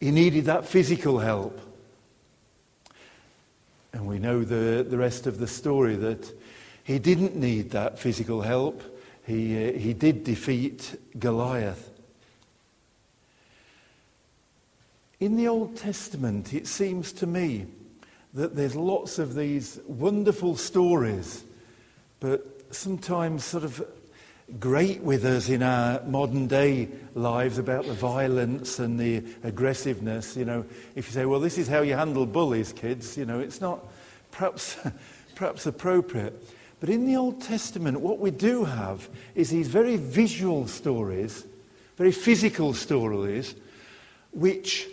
He 0.00 0.10
needed 0.10 0.46
that 0.46 0.66
physical 0.66 1.18
help. 1.18 1.60
And 3.92 4.06
we 4.06 4.18
know 4.18 4.42
the, 4.42 4.82
the 4.82 4.98
rest 4.98 5.26
of 5.26 5.38
the 5.38 5.46
story 5.46 5.94
that 5.96 6.32
he 6.82 6.98
didn't 6.98 7.36
need 7.36 7.70
that 7.70 7.98
physical 7.98 8.42
help. 8.42 8.82
He, 9.24 9.68
uh, 9.68 9.72
he 9.72 9.94
did 9.94 10.24
defeat 10.24 11.00
Goliath. 11.18 11.90
In 15.24 15.36
the 15.36 15.48
Old 15.48 15.74
Testament, 15.74 16.52
it 16.52 16.66
seems 16.66 17.10
to 17.14 17.26
me 17.26 17.64
that 18.34 18.54
there's 18.54 18.76
lots 18.76 19.18
of 19.18 19.34
these 19.34 19.80
wonderful 19.86 20.54
stories, 20.54 21.44
but 22.20 22.66
sometimes 22.74 23.42
sort 23.42 23.64
of 23.64 23.82
great 24.60 25.00
with 25.00 25.24
us 25.24 25.48
in 25.48 25.62
our 25.62 26.02
modern 26.02 26.46
day 26.46 26.90
lives 27.14 27.56
about 27.56 27.86
the 27.86 27.94
violence 27.94 28.78
and 28.78 29.00
the 29.00 29.24
aggressiveness. 29.44 30.36
You 30.36 30.44
know, 30.44 30.66
if 30.94 31.06
you 31.06 31.12
say, 31.14 31.24
well, 31.24 31.40
this 31.40 31.56
is 31.56 31.68
how 31.68 31.80
you 31.80 31.94
handle 31.94 32.26
bullies, 32.26 32.74
kids, 32.74 33.16
you 33.16 33.24
know, 33.24 33.40
it's 33.40 33.62
not 33.62 33.82
perhaps, 34.30 34.76
perhaps 35.36 35.64
appropriate. 35.64 36.38
But 36.80 36.90
in 36.90 37.06
the 37.06 37.16
Old 37.16 37.40
Testament, 37.40 37.98
what 37.98 38.18
we 38.18 38.30
do 38.30 38.64
have 38.64 39.08
is 39.34 39.48
these 39.48 39.68
very 39.68 39.96
visual 39.96 40.68
stories, 40.68 41.46
very 41.96 42.12
physical 42.12 42.74
stories, 42.74 43.54
which 44.30 44.90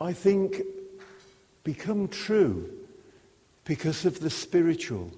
I 0.00 0.12
think, 0.12 0.62
become 1.64 2.08
true 2.08 2.70
because 3.64 4.04
of 4.04 4.20
the 4.20 4.30
spiritual. 4.30 5.10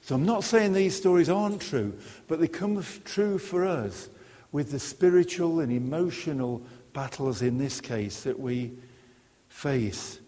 So 0.00 0.14
I'm 0.14 0.26
not 0.26 0.44
saying 0.44 0.72
these 0.72 0.96
stories 0.96 1.28
aren't 1.28 1.62
true, 1.62 1.98
but 2.28 2.40
they 2.40 2.48
come 2.48 2.82
true 3.04 3.38
for 3.38 3.64
us 3.64 4.08
with 4.52 4.70
the 4.70 4.78
spiritual 4.78 5.60
and 5.60 5.72
emotional 5.72 6.62
battles 6.92 7.42
in 7.42 7.58
this 7.58 7.80
case 7.80 8.22
that 8.22 8.38
we 8.38 8.72
face. 9.48 10.20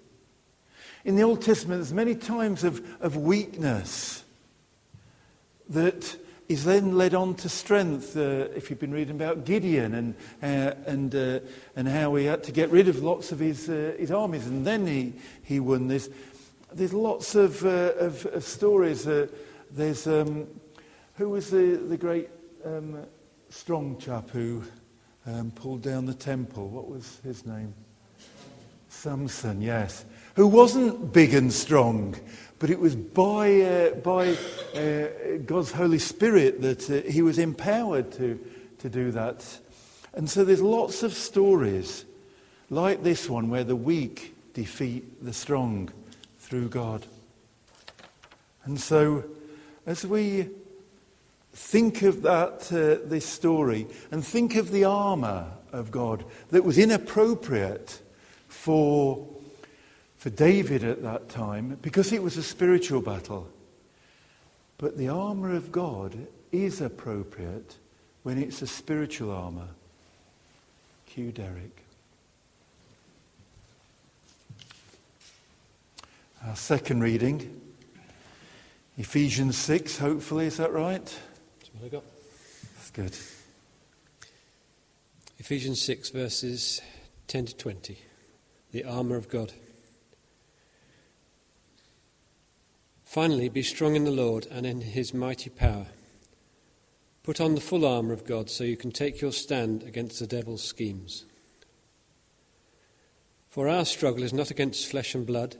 In 1.05 1.15
the 1.15 1.23
Old 1.23 1.43
Testament, 1.43 1.81
there's 1.81 1.93
many 1.93 2.15
times 2.15 2.65
of, 2.65 2.85
of 3.01 3.17
weakness 3.17 4.25
that 5.69 6.17
is 6.49 6.65
then 6.65 6.97
led 6.97 7.15
on 7.15 7.35
to 7.35 7.49
strength. 7.49 8.17
Uh, 8.17 8.49
if 8.55 8.71
you've 8.71 8.79
been 8.79 8.93
reading 8.93 9.17
about 9.17 9.45
Gideon 9.45 9.95
and, 9.95 10.15
uh, 10.43 10.75
and, 10.87 11.15
uh, 11.15 11.41
and 11.75 11.89
how 11.89 12.15
he 12.15 12.27
had 12.27 12.45
to 12.45 12.53
get 12.53 12.71
rid 12.71 12.89
of 12.89 13.03
lots 13.03 13.33
of 13.33 13.39
his, 13.39 13.69
uh, 13.69 13.95
his 13.99 14.11
armies, 14.11 14.47
and 14.47 14.67
then 14.67 14.87
he, 14.87 15.15
he 15.43 15.61
won 15.61 15.89
this. 15.89 16.09
there's 16.73 16.93
lots 16.93 17.35
of, 17.35 17.65
uh, 17.65 17.93
of, 17.99 18.27
of, 18.27 18.45
stories. 18.45 19.07
Uh, 19.07 19.27
there's, 19.71 20.07
um, 20.07 20.47
who 21.15 21.29
was 21.31 21.51
the, 21.51 21.77
the 21.89 21.97
great 21.97 22.29
um, 22.65 23.05
strong 23.49 23.99
chap 23.99 24.31
who 24.31 24.63
um, 25.27 25.51
pulled 25.51 25.83
down 25.83 26.07
the 26.07 26.15
temple? 26.15 26.69
What 26.69 26.89
was 26.89 27.21
his 27.25 27.45
name? 27.45 27.75
Samson, 28.89 29.61
yes. 29.61 30.05
Who 30.37 30.47
wasn't 30.47 31.13
big 31.13 31.35
and 31.35 31.53
strong, 31.53 32.17
but 32.59 32.71
it 32.71 32.79
was 32.79 32.97
by, 32.97 33.61
uh, 33.61 33.91
by 33.97 34.37
uh, 34.75 35.09
God's 35.45 35.73
Holy 35.73 35.99
Spirit 35.99 36.63
that 36.63 36.91
uh, 36.91 37.11
he 37.11 37.23
was 37.23 37.39
empowered 37.39 38.13
to, 38.13 38.41
to 38.79 38.89
do 38.89 39.11
that. 39.13 39.45
And 40.15 40.29
so 40.31 40.45
there's 40.45 40.63
lots 40.63 41.03
of 41.03 41.13
stories 41.13 42.05
like 42.71 43.03
this 43.03 43.29
one 43.29 43.51
where 43.51 43.65
the 43.65 43.77
weak 43.77 44.35
defeat 44.55 45.23
the 45.25 45.33
strong 45.33 45.91
through 46.39 46.69
God. 46.69 47.05
And 48.65 48.81
so 48.81 49.25
as 49.85 50.07
we 50.07 50.49
think 51.53 52.03
of 52.03 52.23
that, 52.23 52.73
uh, 52.73 53.07
this 53.07 53.27
story 53.27 53.87
and 54.11 54.25
think 54.25 54.57
of 54.57 54.71
the 54.71 54.85
armour 54.85 55.53
of 55.73 55.91
God 55.91 56.25
that 56.51 56.65
was 56.65 56.79
inappropriate 56.79 58.01
for, 58.49 59.29
for 60.27 60.31
David 60.31 60.83
at 60.83 61.05
that 61.05 61.29
time 61.29 61.79
because 61.83 62.13
it 62.13 62.21
was 62.21 62.37
a 62.37 62.43
spiritual 62.43 63.01
battle. 63.01 63.47
But 64.77 64.99
the 64.99 65.09
armour 65.09 65.55
of 65.55 65.71
God 65.71 66.27
is 66.51 66.81
appropriate 66.81 67.77
when 68.25 68.37
it's 68.37 68.61
a 68.61 68.67
spiritual 68.67 69.31
armour. 69.31 69.69
Cue 71.07 71.31
Derek. 71.31 71.81
Our 76.45 76.57
second 76.57 77.05
reading, 77.05 77.61
Ephesians 78.99 79.57
6, 79.57 79.97
hopefully, 79.97 80.47
is 80.47 80.57
that 80.57 80.73
right? 80.73 81.05
That's 81.05 81.71
what 81.73 81.85
I 81.85 81.89
got. 81.89 82.05
That's 82.75 82.91
good. 82.91 83.17
Ephesians 85.39 85.81
6, 85.83 86.11
verses 86.11 86.81
10 87.29 87.47
to 87.47 87.57
20. 87.57 87.97
The 88.73 88.83
armour 88.83 89.15
of 89.15 89.29
God. 89.29 89.53
Finally, 93.17 93.49
be 93.49 93.63
strong 93.63 93.97
in 93.97 94.05
the 94.05 94.11
Lord 94.11 94.47
and 94.51 94.67
in 94.67 94.83
his 94.83 95.15
mighty 95.15 95.49
power. 95.49 95.87
Put 97.23 97.41
on 97.41 97.55
the 97.55 97.63
full 97.63 97.87
armour 97.87 98.13
of 98.13 98.27
God 98.27 98.51
so 98.51 98.63
you 98.63 98.77
can 98.77 98.93
take 98.93 99.23
your 99.23 99.33
stand 99.33 99.83
against 99.85 100.19
the 100.19 100.27
devil's 100.27 100.63
schemes. 100.63 101.25
For 103.49 103.71
our 103.71 103.87
struggle 103.87 104.23
is 104.23 104.35
not 104.35 104.51
against 104.51 104.91
flesh 104.91 105.15
and 105.15 105.27
blood 105.27 105.57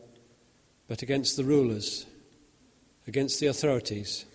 but 0.87 1.01
against 1.01 1.39
the 1.39 1.45
rulers, 1.45 2.05
against 3.07 3.41
the 3.41 3.47
authorities, 3.47 4.27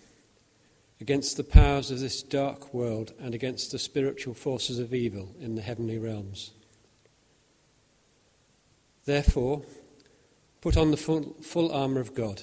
against 1.00 1.36
the 1.36 1.44
powers 1.44 1.92
of 1.92 2.00
this 2.00 2.24
dark 2.24 2.74
world, 2.74 3.12
and 3.20 3.36
against 3.36 3.70
the 3.70 3.78
spiritual 3.78 4.34
forces 4.34 4.80
of 4.80 4.92
evil 4.92 5.28
in 5.38 5.54
the 5.54 5.62
heavenly 5.62 5.96
realms. 5.96 6.50
Therefore, 9.04 9.62
put 10.60 10.76
on 10.76 10.90
the 10.90 10.96
full, 10.96 11.36
full 11.40 11.70
armour 11.70 12.00
of 12.00 12.16
God, 12.16 12.42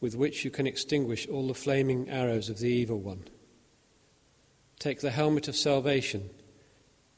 with 0.00 0.16
which 0.16 0.44
you 0.44 0.50
can 0.50 0.66
extinguish 0.66 1.28
all 1.28 1.48
the 1.48 1.54
flaming 1.54 2.08
arrows 2.08 2.48
of 2.48 2.58
the 2.58 2.68
evil 2.68 2.98
one. 2.98 3.24
Take 4.78 5.00
the 5.00 5.10
helmet 5.10 5.46
of 5.48 5.56
salvation 5.56 6.30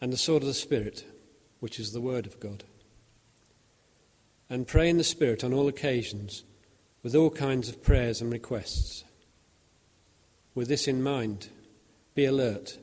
and 0.00 0.12
the 0.12 0.16
sword 0.16 0.42
of 0.42 0.48
the 0.48 0.54
Spirit, 0.54 1.04
which 1.60 1.78
is 1.78 1.92
the 1.92 2.00
word 2.00 2.26
of 2.26 2.40
God 2.40 2.64
and 4.52 4.68
pray 4.68 4.90
in 4.90 4.98
the 4.98 5.02
Spirit 5.02 5.42
on 5.42 5.54
all 5.54 5.66
occasions 5.66 6.44
with 7.02 7.14
all 7.14 7.30
kinds 7.30 7.70
of 7.70 7.82
prayers 7.82 8.20
and 8.20 8.30
requests. 8.30 9.02
With 10.54 10.68
this 10.68 10.86
in 10.86 11.02
mind, 11.02 11.48
be 12.14 12.26
alert 12.26 12.76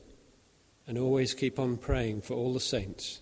and 0.88 0.98
always 0.98 1.32
keep 1.32 1.60
on 1.60 1.76
praying 1.76 2.22
for 2.22 2.34
all 2.34 2.52
the 2.52 2.58
saints. 2.58 3.20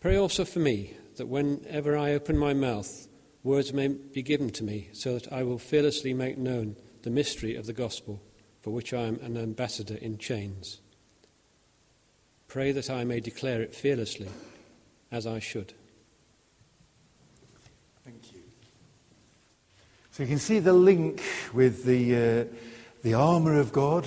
Pray 0.00 0.16
also 0.16 0.44
for 0.44 0.60
me 0.60 0.94
that 1.16 1.26
whenever 1.26 1.96
I 1.96 2.12
open 2.12 2.38
my 2.38 2.54
mouth, 2.54 3.08
words 3.44 3.72
may 3.72 3.88
be 3.88 4.22
given 4.22 4.50
to 4.50 4.64
me 4.64 4.88
so 4.92 5.14
that 5.14 5.32
I 5.32 5.44
will 5.44 5.58
fearlessly 5.58 6.14
make 6.14 6.38
known 6.38 6.76
the 7.02 7.10
mystery 7.10 7.54
of 7.54 7.66
the 7.66 7.74
gospel 7.74 8.20
for 8.62 8.70
which 8.70 8.94
I 8.94 9.02
am 9.02 9.20
an 9.22 9.36
ambassador 9.36 9.96
in 9.96 10.16
chains. 10.16 10.80
Pray 12.48 12.72
that 12.72 12.88
I 12.88 13.04
may 13.04 13.20
declare 13.20 13.60
it 13.60 13.74
fearlessly 13.74 14.28
as 15.12 15.26
I 15.26 15.38
should. 15.38 15.74
Thank 18.04 18.32
you. 18.32 18.40
So 20.10 20.22
you 20.22 20.28
can 20.28 20.38
see 20.38 20.60
the 20.60 20.72
link 20.72 21.22
with 21.52 21.84
the, 21.84 22.16
uh, 22.16 22.54
the 23.02 23.14
armour 23.14 23.60
of 23.60 23.72
God 23.72 24.06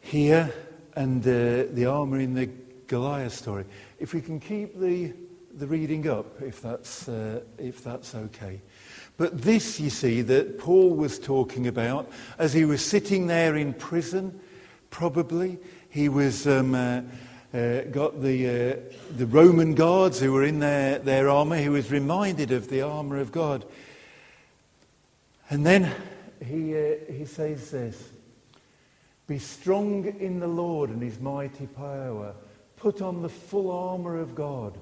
here 0.00 0.52
and 0.96 1.22
uh, 1.22 1.64
the 1.72 1.86
armour 1.86 2.18
in 2.18 2.34
the 2.34 2.48
Goliath 2.86 3.34
story. 3.34 3.66
If 3.98 4.14
we 4.14 4.22
can 4.22 4.40
keep 4.40 4.78
the, 4.78 5.12
the 5.54 5.66
reading 5.66 6.08
up, 6.08 6.40
if 6.42 6.62
that's, 6.62 7.08
uh, 7.08 7.40
if 7.58 7.82
that's 7.82 8.14
okay. 8.14 8.60
But 9.16 9.42
this, 9.42 9.80
you 9.80 9.90
see, 9.90 10.22
that 10.22 10.58
Paul 10.58 10.90
was 10.90 11.18
talking 11.18 11.66
about 11.66 12.10
as 12.38 12.52
he 12.52 12.64
was 12.64 12.84
sitting 12.84 13.26
there 13.26 13.56
in 13.56 13.74
prison, 13.74 14.40
probably, 14.90 15.58
he 15.88 16.08
was. 16.08 16.46
Um, 16.46 16.74
uh, 16.74 17.02
uh, 17.52 17.80
got 17.90 18.22
the, 18.22 18.46
uh, 18.46 18.76
the 19.16 19.26
Roman 19.26 19.74
guards 19.74 20.20
who 20.20 20.32
were 20.32 20.44
in 20.44 20.60
their, 20.60 21.00
their 21.00 21.28
armour. 21.28 21.56
He 21.56 21.68
was 21.68 21.90
reminded 21.90 22.52
of 22.52 22.68
the 22.68 22.82
armour 22.82 23.18
of 23.18 23.32
God. 23.32 23.64
And 25.48 25.66
then 25.66 25.92
he, 26.46 26.76
uh, 26.76 27.12
he 27.12 27.24
says 27.24 27.72
this 27.72 28.10
Be 29.26 29.40
strong 29.40 30.04
in 30.20 30.38
the 30.38 30.46
Lord 30.46 30.90
and 30.90 31.02
his 31.02 31.18
mighty 31.18 31.66
power. 31.66 32.34
Put 32.76 33.02
on 33.02 33.20
the 33.20 33.28
full 33.28 33.72
armour 33.72 34.16
of 34.16 34.36
God 34.36 34.78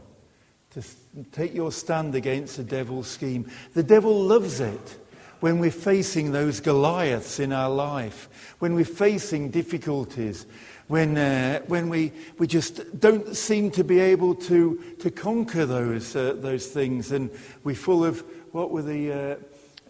to 0.82 1.24
take 1.32 1.54
your 1.54 1.72
stand 1.72 2.14
against 2.14 2.56
the 2.56 2.64
devil's 2.64 3.08
scheme. 3.08 3.50
The 3.74 3.82
devil 3.82 4.22
loves 4.22 4.60
it 4.60 4.98
when 5.40 5.58
we're 5.58 5.70
facing 5.70 6.32
those 6.32 6.60
Goliaths 6.60 7.38
in 7.38 7.52
our 7.52 7.70
life, 7.70 8.54
when 8.58 8.74
we're 8.74 8.84
facing 8.84 9.50
difficulties, 9.50 10.46
when, 10.88 11.16
uh, 11.16 11.60
when 11.66 11.88
we, 11.88 12.12
we 12.38 12.46
just 12.46 12.98
don't 12.98 13.36
seem 13.36 13.70
to 13.72 13.84
be 13.84 14.00
able 14.00 14.34
to, 14.34 14.96
to 14.98 15.10
conquer 15.10 15.64
those, 15.64 16.16
uh, 16.16 16.34
those 16.38 16.66
things. 16.66 17.12
And 17.12 17.30
we're 17.62 17.74
full 17.76 18.04
of, 18.04 18.24
what 18.52 18.70
were 18.70 18.82
the, 18.82 19.12
uh, 19.12 19.36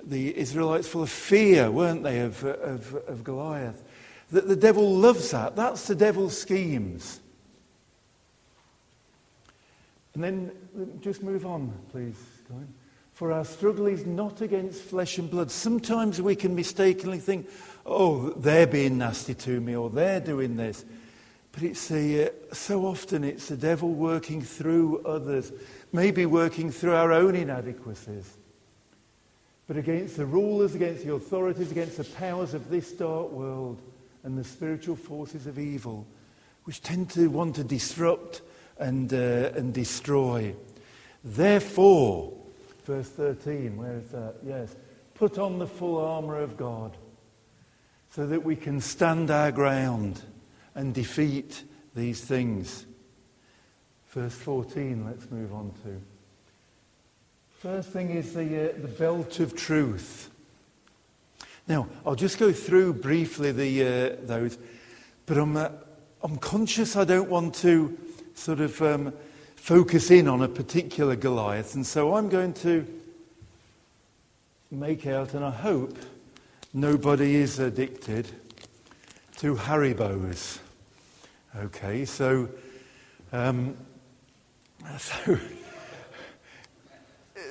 the 0.02 0.36
Israelites 0.36 0.88
full 0.88 1.02
of 1.02 1.10
fear, 1.10 1.70
weren't 1.70 2.02
they, 2.02 2.20
of, 2.20 2.44
of, 2.44 2.94
of 3.06 3.24
Goliath? 3.24 3.82
That 4.30 4.48
the 4.48 4.56
devil 4.56 4.96
loves 4.96 5.30
that. 5.30 5.56
That's 5.56 5.86
the 5.86 5.94
devil's 5.94 6.38
schemes. 6.38 7.20
And 10.18 10.24
then 10.24 10.98
just 11.00 11.22
move 11.22 11.46
on, 11.46 11.72
please. 11.92 12.16
For 13.12 13.30
our 13.30 13.44
struggle 13.44 13.86
is 13.86 14.04
not 14.04 14.40
against 14.40 14.82
flesh 14.82 15.16
and 15.16 15.30
blood. 15.30 15.48
Sometimes 15.48 16.20
we 16.20 16.34
can 16.34 16.56
mistakenly 16.56 17.20
think, 17.20 17.48
oh, 17.86 18.30
they're 18.30 18.66
being 18.66 18.98
nasty 18.98 19.34
to 19.34 19.60
me 19.60 19.76
or 19.76 19.90
they're 19.90 20.18
doing 20.18 20.56
this. 20.56 20.84
But 21.52 21.62
it's 21.62 21.88
a, 21.92 22.26
uh, 22.26 22.30
so 22.52 22.84
often 22.84 23.22
it's 23.22 23.46
the 23.46 23.56
devil 23.56 23.90
working 23.90 24.42
through 24.42 25.04
others, 25.06 25.52
maybe 25.92 26.26
working 26.26 26.72
through 26.72 26.96
our 26.96 27.12
own 27.12 27.36
inadequacies. 27.36 28.38
But 29.68 29.76
against 29.76 30.16
the 30.16 30.26
rulers, 30.26 30.74
against 30.74 31.04
the 31.04 31.14
authorities, 31.14 31.70
against 31.70 31.96
the 31.96 32.02
powers 32.02 32.54
of 32.54 32.68
this 32.70 32.90
dark 32.90 33.30
world 33.30 33.80
and 34.24 34.36
the 34.36 34.42
spiritual 34.42 34.96
forces 34.96 35.46
of 35.46 35.60
evil, 35.60 36.08
which 36.64 36.82
tend 36.82 37.08
to 37.10 37.28
want 37.28 37.54
to 37.54 37.62
disrupt 37.62 38.42
and, 38.78 39.12
uh, 39.12 39.50
and 39.54 39.72
destroy. 39.74 40.54
Therefore, 41.24 42.32
verse 42.84 43.08
13, 43.08 43.76
where 43.76 43.98
is 43.98 44.08
that? 44.10 44.36
Yes. 44.44 44.74
Put 45.14 45.38
on 45.38 45.58
the 45.58 45.66
full 45.66 45.98
armour 45.98 46.38
of 46.38 46.56
God 46.56 46.96
so 48.10 48.26
that 48.26 48.44
we 48.44 48.56
can 48.56 48.80
stand 48.80 49.30
our 49.30 49.50
ground 49.52 50.22
and 50.74 50.94
defeat 50.94 51.64
these 51.94 52.20
things. 52.20 52.86
Verse 54.10 54.34
14, 54.34 55.04
let's 55.04 55.30
move 55.30 55.52
on 55.52 55.72
to. 55.84 56.00
First 57.58 57.90
thing 57.90 58.10
is 58.10 58.34
the, 58.34 58.70
uh, 58.70 58.72
the 58.80 58.88
belt 58.88 59.40
of 59.40 59.56
truth. 59.56 60.30
Now, 61.66 61.88
I'll 62.06 62.14
just 62.14 62.38
go 62.38 62.52
through 62.52 62.94
briefly 62.94 63.52
the, 63.52 63.82
uh, 63.82 64.16
those, 64.26 64.56
but 65.26 65.36
I'm, 65.36 65.56
uh, 65.56 65.70
I'm 66.22 66.38
conscious 66.38 66.96
I 66.96 67.04
don't 67.04 67.28
want 67.28 67.54
to 67.56 67.98
sort 68.38 68.60
of 68.60 68.80
um, 68.80 69.12
focus 69.56 70.10
in 70.10 70.28
on 70.28 70.42
a 70.42 70.48
particular 70.48 71.16
Goliath, 71.16 71.74
and 71.74 71.84
so 71.84 72.14
I'm 72.14 72.28
going 72.28 72.54
to 72.54 72.86
make 74.70 75.06
out, 75.06 75.34
and 75.34 75.44
I 75.44 75.50
hope 75.50 75.98
nobody 76.72 77.34
is 77.34 77.58
addicted 77.58 78.28
to 79.38 79.56
Haribos. 79.56 80.60
Okay, 81.56 82.04
so, 82.04 82.48
um, 83.32 83.76
so 84.98 85.38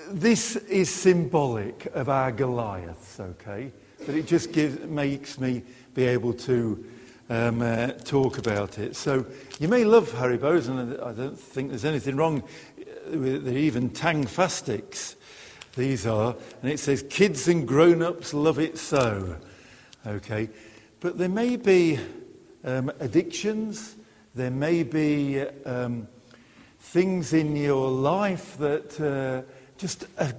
this 0.10 0.56
is 0.56 0.90
symbolic 0.90 1.88
of 1.88 2.08
our 2.08 2.32
Goliaths, 2.32 3.20
okay? 3.20 3.72
But 4.06 4.16
it 4.16 4.26
just 4.26 4.54
gives, 4.54 4.80
makes 4.86 5.38
me 5.38 5.64
be 5.94 6.06
able 6.06 6.34
to 6.34 6.86
um, 7.30 7.62
uh, 7.62 7.88
talk 7.88 8.38
about 8.38 8.80
it. 8.80 8.96
So 8.96 9.26
you 9.60 9.68
may 9.68 9.84
love 9.84 10.10
Haribos, 10.10 10.70
and 10.70 11.00
I 11.02 11.12
don't 11.14 11.40
think 11.40 11.70
there's 11.70 11.86
anything 11.86 12.16
wrong 12.16 12.44
with 13.10 13.46
they're 13.46 13.58
even 13.58 13.90
Tangfastics. 13.90 15.16
These 15.76 16.08
are, 16.08 16.36
and 16.62 16.72
it 16.72 16.80
says, 16.80 17.06
kids 17.10 17.48
and 17.48 17.68
grown 17.68 18.02
ups 18.02 18.34
love 18.34 18.60
it 18.60 18.78
so. 18.78 19.38
Okay, 20.06 20.50
but 21.00 21.18
there 21.18 21.30
may 21.30 21.56
be 21.56 22.00
um, 22.64 22.92
addictions, 23.00 23.96
there 24.34 24.52
may 24.52 24.84
be 24.84 25.42
um, 25.66 26.08
things 26.80 27.34
in 27.34 27.56
your 27.56 27.90
life 27.90 28.58
that 28.58 29.00
uh, 29.00 29.42
just 29.78 30.06
uh, 30.18 30.32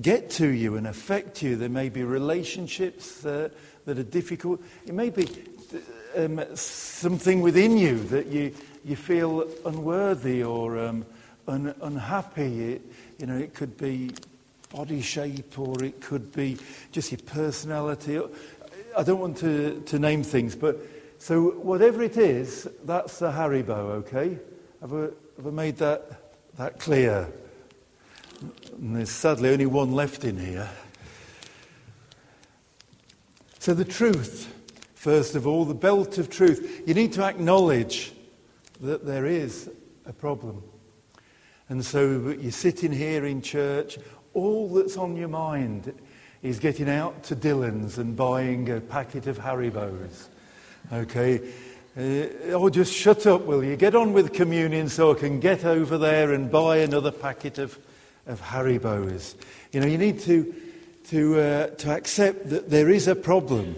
get 0.00 0.30
to 0.30 0.46
you 0.46 0.76
and 0.76 0.86
affect 0.86 1.42
you. 1.42 1.56
There 1.56 1.68
may 1.68 1.88
be 1.88 2.04
relationships 2.04 3.24
uh, 3.24 3.48
that 3.84 3.98
are 3.98 4.04
difficult. 4.04 4.62
It 4.86 4.94
may 4.94 5.10
be 5.10 5.28
um, 6.16 6.44
something 6.54 7.40
within 7.40 7.76
you 7.76 7.98
that 8.04 8.26
you, 8.26 8.54
you 8.84 8.96
feel 8.96 9.48
unworthy 9.64 10.42
or 10.42 10.78
um, 10.78 11.06
un, 11.48 11.74
unhappy. 11.82 12.74
It, 12.74 12.82
you 13.18 13.26
know, 13.26 13.36
it 13.36 13.54
could 13.54 13.76
be 13.76 14.10
body 14.72 15.00
shape 15.00 15.58
or 15.58 15.82
it 15.82 16.00
could 16.00 16.32
be 16.32 16.58
just 16.92 17.12
your 17.12 17.20
personality. 17.26 18.20
I 18.96 19.02
don't 19.02 19.20
want 19.20 19.36
to, 19.38 19.80
to 19.86 19.98
name 19.98 20.22
things, 20.22 20.56
but 20.56 20.78
so 21.18 21.50
whatever 21.50 22.02
it 22.02 22.16
is, 22.16 22.66
that's 22.84 23.18
the 23.18 23.30
Haribo, 23.30 23.70
okay? 24.00 24.38
Have 24.80 24.94
I, 24.94 25.00
have 25.36 25.46
I 25.46 25.50
made 25.50 25.76
that, 25.76 26.32
that 26.56 26.78
clear? 26.78 27.28
And 28.72 28.96
there's 28.96 29.10
sadly 29.10 29.50
only 29.50 29.66
one 29.66 29.92
left 29.92 30.24
in 30.24 30.38
here. 30.38 30.70
So, 33.58 33.74
the 33.74 33.84
truth, 33.84 34.50
first 35.00 35.34
of 35.34 35.46
all, 35.46 35.64
the 35.64 35.74
belt 35.74 36.18
of 36.18 36.28
truth. 36.28 36.82
You 36.86 36.92
need 36.92 37.14
to 37.14 37.24
acknowledge 37.24 38.12
that 38.82 39.06
there 39.06 39.24
is 39.24 39.70
a 40.04 40.12
problem. 40.12 40.62
And 41.70 41.82
so, 41.82 42.34
you're 42.38 42.52
sitting 42.52 42.92
here 42.92 43.24
in 43.24 43.40
church, 43.40 43.96
all 44.34 44.68
that's 44.68 44.98
on 44.98 45.16
your 45.16 45.28
mind 45.28 45.94
is 46.42 46.58
getting 46.58 46.88
out 46.88 47.22
to 47.24 47.36
Dylan's 47.36 47.96
and 47.96 48.14
buying 48.14 48.68
a 48.68 48.80
packet 48.80 49.26
of 49.26 49.38
Haribos. 49.38 50.26
Okay? 50.92 51.38
Uh, 51.96 52.52
oh, 52.52 52.68
just 52.68 52.92
shut 52.92 53.26
up, 53.26 53.46
will 53.46 53.64
you? 53.64 53.76
Get 53.76 53.94
on 53.94 54.12
with 54.12 54.34
communion 54.34 54.90
so 54.90 55.12
I 55.12 55.18
can 55.18 55.40
get 55.40 55.64
over 55.64 55.96
there 55.96 56.32
and 56.32 56.50
buy 56.50 56.78
another 56.78 57.10
packet 57.10 57.58
of 57.58 57.78
of 58.26 58.40
Haribos. 58.40 59.34
You 59.72 59.80
know, 59.80 59.86
you 59.86 59.98
need 59.98 60.20
to, 60.20 60.54
to, 61.08 61.40
uh, 61.40 61.66
to 61.68 61.90
accept 61.90 62.48
that 62.50 62.70
there 62.70 62.90
is 62.90 63.08
a 63.08 63.14
problem. 63.14 63.76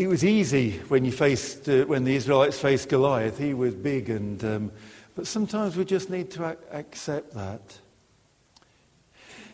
It 0.00 0.08
was 0.08 0.24
easy 0.24 0.78
when, 0.88 1.04
you 1.04 1.12
faced, 1.12 1.68
uh, 1.68 1.84
when 1.84 2.04
the 2.04 2.16
Israelites 2.16 2.58
faced 2.58 2.88
Goliath. 2.88 3.36
He 3.36 3.52
was 3.52 3.74
big, 3.74 4.08
and, 4.08 4.42
um, 4.42 4.72
but 5.14 5.26
sometimes 5.26 5.76
we 5.76 5.84
just 5.84 6.08
need 6.08 6.30
to 6.30 6.52
ac- 6.52 6.58
accept 6.72 7.34
that. 7.34 7.60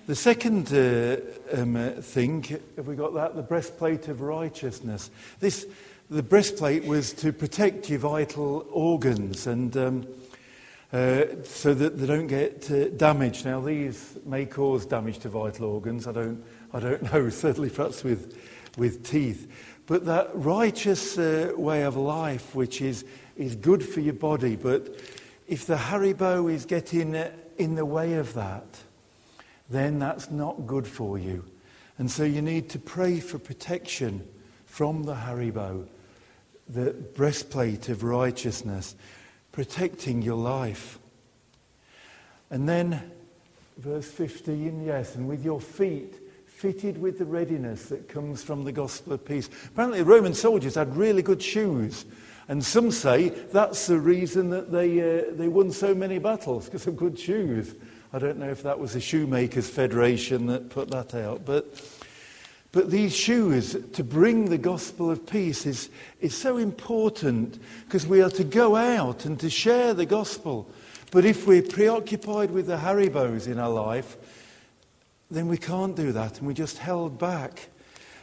The 0.06 0.14
second 0.14 0.72
uh, 0.72 1.16
um, 1.52 1.74
uh, 1.74 2.00
thing, 2.00 2.44
have 2.76 2.86
we 2.86 2.94
got 2.94 3.12
that? 3.14 3.34
The 3.34 3.42
breastplate 3.42 4.06
of 4.06 4.20
righteousness. 4.20 5.10
This, 5.40 5.66
the 6.10 6.22
breastplate 6.22 6.84
was 6.84 7.12
to 7.14 7.32
protect 7.32 7.90
your 7.90 7.98
vital 7.98 8.68
organs, 8.70 9.48
and 9.48 9.76
um, 9.76 10.06
uh, 10.92 11.24
so 11.42 11.74
that 11.74 11.98
they 11.98 12.06
don't 12.06 12.28
get 12.28 12.70
uh, 12.70 12.90
damaged. 12.90 13.46
Now, 13.46 13.60
these 13.60 14.16
may 14.24 14.46
cause 14.46 14.86
damage 14.86 15.18
to 15.18 15.28
vital 15.28 15.66
organs. 15.66 16.06
I 16.06 16.12
don't, 16.12 16.44
I 16.72 16.78
don't 16.78 17.02
know, 17.12 17.30
certainly 17.30 17.68
perhaps 17.68 18.04
with, 18.04 18.38
with 18.76 19.04
teeth. 19.04 19.50
But 19.86 20.04
that 20.06 20.30
righteous 20.34 21.16
uh, 21.16 21.52
way 21.56 21.82
of 21.82 21.96
life, 21.96 22.54
which 22.54 22.80
is, 22.82 23.04
is 23.36 23.54
good 23.54 23.84
for 23.84 24.00
your 24.00 24.14
body, 24.14 24.56
but 24.56 25.00
if 25.46 25.66
the 25.66 25.76
Haribo 25.76 26.52
is 26.52 26.64
getting 26.64 27.14
uh, 27.14 27.30
in 27.56 27.76
the 27.76 27.84
way 27.84 28.14
of 28.14 28.34
that, 28.34 28.66
then 29.70 29.98
that's 29.98 30.30
not 30.30 30.66
good 30.66 30.86
for 30.86 31.18
you. 31.18 31.44
And 31.98 32.10
so 32.10 32.24
you 32.24 32.42
need 32.42 32.68
to 32.70 32.78
pray 32.78 33.20
for 33.20 33.38
protection 33.38 34.26
from 34.66 35.04
the 35.04 35.14
Haribo, 35.14 35.86
the 36.68 36.92
breastplate 37.14 37.88
of 37.88 38.02
righteousness 38.02 38.96
protecting 39.56 40.20
your 40.20 40.36
life. 40.36 40.98
And 42.50 42.68
then, 42.68 43.10
verse 43.78 44.10
15, 44.10 44.84
yes, 44.84 45.14
and 45.14 45.26
with 45.26 45.42
your 45.42 45.62
feet 45.62 46.14
fitted 46.56 46.96
with 46.96 47.18
the 47.18 47.24
readiness 47.24 47.90
that 47.90 48.08
comes 48.08 48.42
from 48.42 48.64
the 48.64 48.72
gospel 48.72 49.12
of 49.12 49.22
peace. 49.22 49.50
Apparently, 49.66 50.00
Roman 50.02 50.32
soldiers 50.32 50.74
had 50.74 50.96
really 50.96 51.20
good 51.20 51.42
shoes. 51.42 52.06
And 52.48 52.64
some 52.64 52.90
say 52.90 53.28
that's 53.28 53.86
the 53.86 53.98
reason 53.98 54.48
that 54.50 54.72
they, 54.72 55.18
uh, 55.18 55.24
they 55.32 55.48
won 55.48 55.70
so 55.70 55.94
many 55.94 56.18
battles, 56.18 56.64
because 56.64 56.86
of 56.86 56.96
good 56.96 57.18
shoes. 57.18 57.74
I 58.12 58.18
don't 58.18 58.38
know 58.38 58.48
if 58.48 58.62
that 58.62 58.78
was 58.78 58.94
the 58.94 59.00
Shoemakers 59.00 59.68
Federation 59.68 60.46
that 60.46 60.70
put 60.70 60.90
that 60.92 61.14
out. 61.14 61.44
But 61.44 61.78
but 62.72 62.90
these 62.90 63.16
shoes, 63.16 63.74
to 63.94 64.04
bring 64.04 64.46
the 64.46 64.58
gospel 64.58 65.10
of 65.10 65.26
peace, 65.26 65.64
is, 65.64 65.88
is 66.20 66.36
so 66.36 66.58
important 66.58 67.58
because 67.86 68.06
we 68.06 68.20
are 68.20 68.30
to 68.30 68.44
go 68.44 68.76
out 68.76 69.24
and 69.24 69.40
to 69.40 69.48
share 69.48 69.94
the 69.94 70.04
gospel. 70.04 70.70
But 71.10 71.24
if 71.24 71.46
we're 71.46 71.62
preoccupied 71.62 72.50
with 72.50 72.66
the 72.66 72.76
Haribos 72.76 73.46
in 73.46 73.58
our 73.58 73.70
life, 73.70 74.18
then 75.30 75.48
we 75.48 75.56
can't 75.56 75.96
do 75.96 76.12
that 76.12 76.38
and 76.38 76.46
we're 76.46 76.52
just 76.52 76.78
held 76.78 77.18
back. 77.18 77.68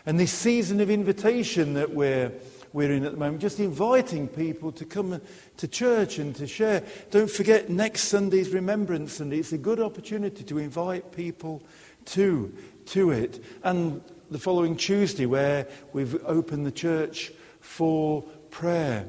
And 0.05 0.19
this 0.19 0.31
season 0.31 0.79
of 0.81 0.89
invitation 0.89 1.73
that 1.75 1.93
we're, 1.93 2.31
we're 2.73 2.91
in 2.91 3.05
at 3.05 3.13
the 3.13 3.17
moment, 3.17 3.41
just 3.41 3.59
inviting 3.59 4.27
people 4.27 4.71
to 4.73 4.85
come 4.85 5.21
to 5.57 5.67
church 5.67 6.17
and 6.19 6.35
to 6.35 6.47
share. 6.47 6.83
Don't 7.09 7.29
forget 7.29 7.69
next 7.69 8.03
Sunday's 8.03 8.49
Remembrance 8.49 9.13
Sunday. 9.13 9.39
It's 9.39 9.53
a 9.53 9.57
good 9.57 9.79
opportunity 9.79 10.43
to 10.43 10.57
invite 10.57 11.11
people 11.11 11.63
to, 12.05 12.53
to 12.87 13.11
it. 13.11 13.43
And 13.63 14.01
the 14.29 14.39
following 14.39 14.75
Tuesday, 14.75 15.25
where 15.25 15.67
we've 15.93 16.21
opened 16.25 16.65
the 16.65 16.71
church 16.71 17.31
for 17.61 18.23
prayer. 18.51 19.07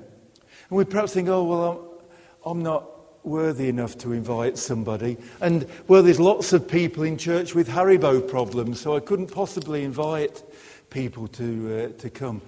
And 0.68 0.78
we 0.78 0.85
perhaps 0.85 1.12
think, 1.12 1.28
oh, 1.28 1.44
well, 1.44 2.04
I'm, 2.44 2.52
I'm 2.52 2.62
not 2.62 2.93
worthy 3.24 3.68
enough 3.68 3.96
to 3.98 4.12
invite 4.12 4.58
somebody. 4.58 5.16
And, 5.40 5.66
well, 5.88 6.02
there's 6.02 6.20
lots 6.20 6.52
of 6.52 6.68
people 6.68 7.02
in 7.02 7.16
church 7.16 7.54
with 7.54 7.68
Haribo 7.68 8.26
problems, 8.28 8.80
so 8.80 8.94
I 8.94 9.00
couldn't 9.00 9.32
possibly 9.32 9.82
invite 9.82 10.42
people 10.90 11.28
to, 11.28 11.92
uh, 11.96 12.00
to 12.00 12.10
come. 12.10 12.42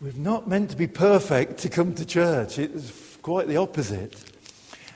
We're 0.00 0.12
not 0.14 0.48
meant 0.48 0.70
to 0.70 0.76
be 0.76 0.86
perfect 0.86 1.58
to 1.58 1.68
come 1.68 1.94
to 1.94 2.04
church, 2.04 2.58
it's 2.58 3.16
quite 3.22 3.48
the 3.48 3.56
opposite. 3.56 4.16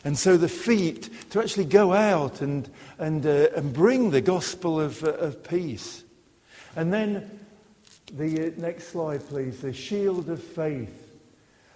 And 0.04 0.18
so 0.18 0.36
the 0.36 0.48
feet 0.48 1.30
to 1.30 1.40
actually 1.40 1.66
go 1.66 1.92
out 1.92 2.40
and, 2.40 2.68
and, 2.98 3.24
uh, 3.24 3.48
and 3.54 3.72
bring 3.72 4.10
the 4.10 4.20
gospel 4.20 4.80
of, 4.80 5.02
uh, 5.04 5.12
of 5.12 5.44
peace. 5.44 6.02
And 6.74 6.92
then 6.92 7.38
the 8.12 8.48
uh, 8.48 8.50
next 8.56 8.88
slide, 8.88 9.26
please, 9.28 9.60
the 9.60 9.72
shield 9.72 10.28
of 10.28 10.42
faith. 10.42 10.98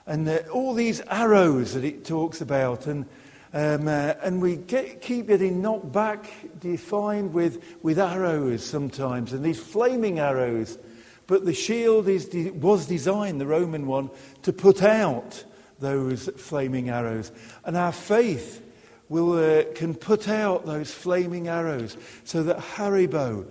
And 0.06 0.26
the, 0.26 0.48
all 0.48 0.74
these 0.74 1.00
arrows 1.02 1.74
that 1.74 1.84
it 1.84 2.04
talks 2.04 2.40
about, 2.40 2.86
and, 2.86 3.06
um, 3.52 3.88
uh, 3.88 4.14
and 4.22 4.42
we 4.42 4.56
get, 4.56 5.00
keep 5.00 5.28
getting 5.28 5.62
knocked 5.62 5.92
back, 5.92 6.26
defined 6.60 7.32
with, 7.32 7.62
with 7.82 7.98
arrows 7.98 8.64
sometimes, 8.64 9.32
and 9.32 9.44
these 9.44 9.60
flaming 9.60 10.18
arrows. 10.18 10.78
But 11.26 11.44
the 11.44 11.54
shield 11.54 12.08
is 12.08 12.26
de- 12.26 12.50
was 12.50 12.86
designed, 12.86 13.40
the 13.40 13.46
Roman 13.46 13.86
one, 13.86 14.10
to 14.42 14.52
put 14.52 14.82
out 14.82 15.44
those 15.80 16.28
flaming 16.36 16.88
arrows. 16.88 17.32
And 17.64 17.76
our 17.76 17.92
faith 17.92 18.62
will, 19.08 19.32
uh, 19.32 19.64
can 19.74 19.94
put 19.94 20.28
out 20.28 20.66
those 20.66 20.92
flaming 20.92 21.48
arrows 21.48 21.96
so 22.24 22.42
that 22.44 22.58
Haribo 22.58 23.46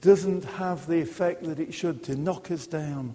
doesn't 0.00 0.44
have 0.44 0.86
the 0.86 1.00
effect 1.00 1.44
that 1.44 1.58
it 1.58 1.74
should 1.74 2.02
to 2.04 2.16
knock 2.16 2.50
us 2.50 2.66
down. 2.66 3.14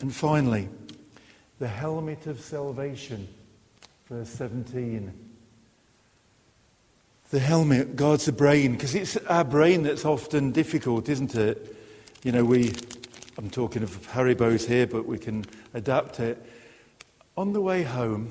And 0.00 0.14
finally, 0.14 0.68
the 1.58 1.68
helmet 1.68 2.26
of 2.26 2.40
salvation, 2.40 3.28
verse 4.12 4.28
17. 4.28 5.10
the 7.30 7.38
helmet 7.38 7.96
guards 7.96 8.26
the 8.26 8.32
brain, 8.32 8.72
because 8.72 8.94
it's 8.94 9.16
our 9.16 9.42
brain 9.42 9.82
that's 9.82 10.04
often 10.04 10.52
difficult, 10.52 11.08
isn't 11.08 11.34
it? 11.34 11.74
You 12.22 12.32
know, 12.32 12.44
we, 12.44 12.74
I'm 13.38 13.48
talking 13.48 13.82
of 13.82 14.06
Haribo's 14.08 14.66
here, 14.66 14.86
but 14.86 15.06
we 15.06 15.18
can 15.18 15.46
adapt 15.72 16.20
it. 16.20 16.44
On 17.38 17.54
the 17.54 17.62
way 17.62 17.84
home, 17.84 18.28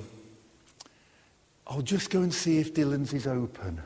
I'll 1.66 1.82
just 1.82 2.12
go 2.12 2.22
and 2.22 2.32
see 2.32 2.60
if 2.60 2.76
Dylan's 2.76 3.12
is 3.12 3.26
open. 3.26 3.82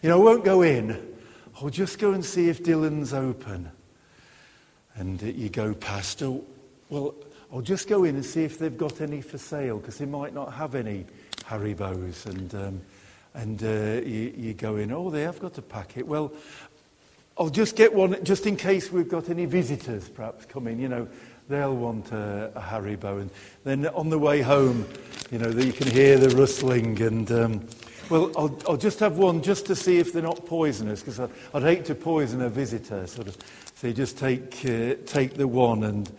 You 0.00 0.08
know, 0.08 0.18
I 0.18 0.24
won't 0.24 0.46
go 0.46 0.62
in. 0.62 1.14
I'll 1.60 1.68
just 1.68 1.98
go 1.98 2.12
and 2.12 2.24
see 2.24 2.48
if 2.48 2.62
Dylan's 2.62 3.12
open. 3.12 3.70
And 4.94 5.20
you 5.20 5.50
go 5.50 5.74
past, 5.74 6.22
oh, 6.22 6.42
well, 6.88 7.14
I'll 7.52 7.60
just 7.60 7.86
go 7.86 8.04
in 8.04 8.14
and 8.14 8.24
see 8.24 8.44
if 8.44 8.58
they've 8.58 8.78
got 8.78 9.02
any 9.02 9.20
for 9.20 9.36
sale, 9.36 9.76
because 9.76 9.98
they 9.98 10.06
might 10.06 10.32
not 10.32 10.54
have 10.54 10.74
any 10.74 11.04
Haribo's. 11.44 12.24
And, 12.24 12.54
um, 12.54 12.80
and 13.34 13.62
uh, 13.62 14.06
you, 14.06 14.32
you 14.34 14.54
go 14.54 14.76
in, 14.76 14.90
oh, 14.90 15.10
they 15.10 15.20
have 15.22 15.38
got 15.38 15.58
a 15.58 15.62
packet. 15.62 16.06
Well, 16.06 16.32
I'll 17.36 17.50
just 17.50 17.76
get 17.76 17.92
one 17.92 18.24
just 18.24 18.46
in 18.46 18.56
case 18.56 18.90
we've 18.90 19.08
got 19.08 19.28
any 19.28 19.44
visitors 19.44 20.08
perhaps 20.08 20.46
coming. 20.46 20.80
You 20.80 20.88
know, 20.88 21.08
they'll 21.50 21.76
want 21.76 22.10
a, 22.12 22.52
a 22.54 22.60
Haribo. 22.60 23.20
And 23.20 23.30
then 23.64 23.86
on 23.88 24.08
the 24.08 24.18
way 24.18 24.40
home, 24.40 24.88
you 25.30 25.38
know, 25.38 25.50
you 25.50 25.74
can 25.74 25.88
hear 25.88 26.16
the 26.16 26.34
rustling. 26.34 27.02
And, 27.02 27.30
um, 27.32 27.68
well, 28.08 28.32
I'll, 28.34 28.58
I'll 28.66 28.76
just 28.78 28.98
have 29.00 29.18
one 29.18 29.42
just 29.42 29.66
to 29.66 29.76
see 29.76 29.98
if 29.98 30.14
they're 30.14 30.22
not 30.22 30.46
poisonous, 30.46 31.00
because 31.00 31.20
I'd, 31.20 31.30
I'd 31.52 31.62
hate 31.64 31.84
to 31.86 31.94
poison 31.94 32.40
a 32.40 32.48
visitor. 32.48 33.06
Sort 33.06 33.28
of. 33.28 33.36
So 33.74 33.88
you 33.88 33.92
just 33.92 34.16
take, 34.16 34.54
uh, 34.64 34.94
take 35.04 35.34
the 35.34 35.46
one. 35.46 35.84
And, 35.84 36.10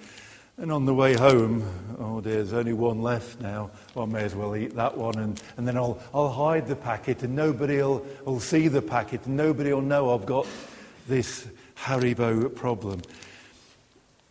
and 0.57 0.71
on 0.71 0.85
the 0.85 0.93
way 0.93 1.15
home, 1.15 1.67
oh 1.97 2.21
dear, 2.21 2.35
there's 2.35 2.53
only 2.53 2.73
one 2.73 3.01
left 3.01 3.41
now. 3.41 3.71
Well, 3.95 4.05
I 4.05 4.07
may 4.07 4.23
as 4.23 4.35
well 4.35 4.55
eat 4.55 4.75
that 4.75 4.95
one. 4.95 5.17
And, 5.17 5.41
and 5.57 5.67
then 5.67 5.77
I'll, 5.77 5.99
I'll 6.13 6.29
hide 6.29 6.67
the 6.67 6.75
packet, 6.75 7.23
and 7.23 7.35
nobody 7.35 7.77
will, 7.77 8.05
will 8.23 8.39
see 8.39 8.67
the 8.67 8.81
packet, 8.81 9.25
and 9.25 9.35
nobody 9.35 9.73
will 9.73 9.81
know 9.81 10.13
I've 10.13 10.27
got 10.27 10.45
this 11.07 11.47
Haribo 11.75 12.53
problem. 12.53 13.01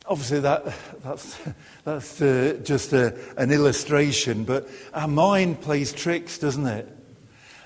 Obviously, 0.06 0.40
that, 0.40 0.72
that's, 1.02 1.38
that's 1.84 2.22
uh, 2.22 2.58
just 2.62 2.92
a, 2.92 3.18
an 3.36 3.50
illustration, 3.50 4.44
but 4.44 4.68
our 4.94 5.08
mind 5.08 5.60
plays 5.60 5.92
tricks, 5.92 6.38
doesn't 6.38 6.66
it? 6.66 6.88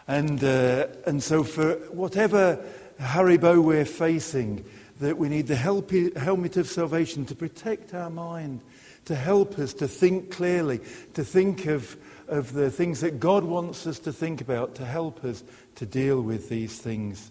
And, 0.09 0.43
uh, 0.43 0.87
and 1.07 1.23
so, 1.23 1.45
for 1.45 1.75
whatever 1.91 2.65
Haribo 3.01 3.63
we're 3.63 3.85
facing, 3.85 4.65
that 5.01 5.19
we 5.19 5.29
need 5.29 5.47
the 5.47 5.57
helmet 5.57 6.57
of 6.57 6.69
salvation 6.69 7.27
to 7.27 7.35
protect 7.35 7.95
our 7.95 8.11
mind, 8.11 8.61
to 9.05 9.15
help 9.15 9.59
us 9.59 9.75
to 9.75 9.89
think 9.89 10.31
clearly, 10.31 10.81
to 11.15 11.25
think 11.25 11.67
of, 11.67 11.97
of 12.29 12.53
the 12.53 12.71
things 12.71 13.01
that 13.01 13.21
God 13.21 13.45
wants 13.45 13.87
us 13.87 13.99
to 14.01 14.13
think 14.13 14.41
about, 14.41 14.75
to 14.77 14.85
help 14.85 15.25
us 15.25 15.45
to 15.77 15.87
deal 15.87 16.21
with 16.21 16.49
these 16.49 16.79
things. 16.79 17.31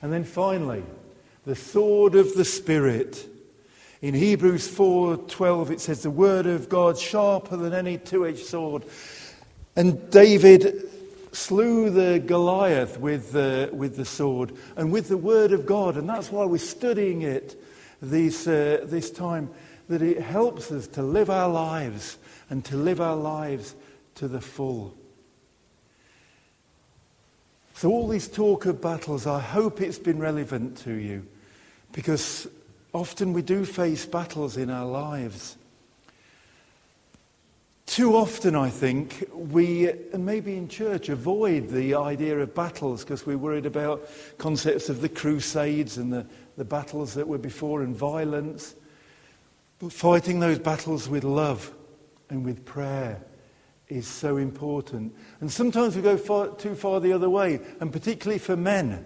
And 0.00 0.12
then 0.12 0.24
finally, 0.24 0.84
the 1.44 1.56
sword 1.56 2.14
of 2.14 2.34
the 2.34 2.44
Spirit. 2.44 3.28
In 4.00 4.14
Hebrews 4.14 4.68
4:12 4.68 5.70
it 5.70 5.80
says 5.80 6.02
the 6.02 6.10
word 6.10 6.46
of 6.46 6.68
God 6.68 6.98
sharper 6.98 7.56
than 7.56 7.72
any 7.72 7.98
two-edged 7.98 8.44
sword. 8.44 8.84
And 9.76 10.10
David 10.10 10.88
slew 11.32 11.90
the 11.90 12.20
Goliath 12.20 12.98
with 12.98 13.32
the, 13.32 13.70
with 13.72 13.96
the 13.96 14.04
sword 14.04 14.52
and 14.76 14.92
with 14.92 15.08
the 15.08 15.16
word 15.16 15.52
of 15.52 15.66
God. 15.66 15.96
And 15.96 16.08
that's 16.08 16.30
why 16.30 16.44
we're 16.44 16.58
studying 16.58 17.22
it 17.22 17.60
this, 18.00 18.46
uh, 18.46 18.84
this 18.84 19.10
time, 19.10 19.50
that 19.88 20.02
it 20.02 20.20
helps 20.20 20.70
us 20.70 20.86
to 20.88 21.02
live 21.02 21.30
our 21.30 21.48
lives 21.48 22.18
and 22.50 22.64
to 22.66 22.76
live 22.76 23.00
our 23.00 23.16
lives 23.16 23.74
to 24.16 24.28
the 24.28 24.40
full. 24.40 24.94
So, 27.74 27.90
all 27.90 28.06
this 28.06 28.28
talk 28.28 28.66
of 28.66 28.80
battles, 28.80 29.26
I 29.26 29.40
hope 29.40 29.80
it's 29.80 29.98
been 29.98 30.18
relevant 30.18 30.76
to 30.78 30.92
you 30.92 31.26
because 31.92 32.46
often 32.92 33.32
we 33.32 33.42
do 33.42 33.64
face 33.64 34.06
battles 34.06 34.56
in 34.56 34.70
our 34.70 34.86
lives. 34.86 35.56
Too 37.92 38.16
often, 38.16 38.56
I 38.56 38.70
think, 38.70 39.28
we, 39.34 39.90
and 39.90 40.24
maybe 40.24 40.56
in 40.56 40.66
church, 40.66 41.10
avoid 41.10 41.68
the 41.68 41.94
idea 41.94 42.38
of 42.38 42.54
battles 42.54 43.04
because 43.04 43.26
we're 43.26 43.36
worried 43.36 43.66
about 43.66 44.08
concepts 44.38 44.88
of 44.88 45.02
the 45.02 45.10
crusades 45.10 45.98
and 45.98 46.10
the, 46.10 46.26
the 46.56 46.64
battles 46.64 47.12
that 47.12 47.28
were 47.28 47.36
before 47.36 47.82
and 47.82 47.94
violence. 47.94 48.74
But 49.78 49.92
fighting 49.92 50.40
those 50.40 50.58
battles 50.58 51.06
with 51.06 51.22
love 51.22 51.70
and 52.30 52.46
with 52.46 52.64
prayer 52.64 53.20
is 53.88 54.08
so 54.08 54.38
important. 54.38 55.14
And 55.40 55.52
sometimes 55.52 55.94
we 55.94 56.00
go 56.00 56.16
far, 56.16 56.48
too 56.48 56.74
far 56.74 56.98
the 56.98 57.12
other 57.12 57.28
way, 57.28 57.60
and 57.78 57.92
particularly 57.92 58.38
for 58.38 58.56
men. 58.56 59.04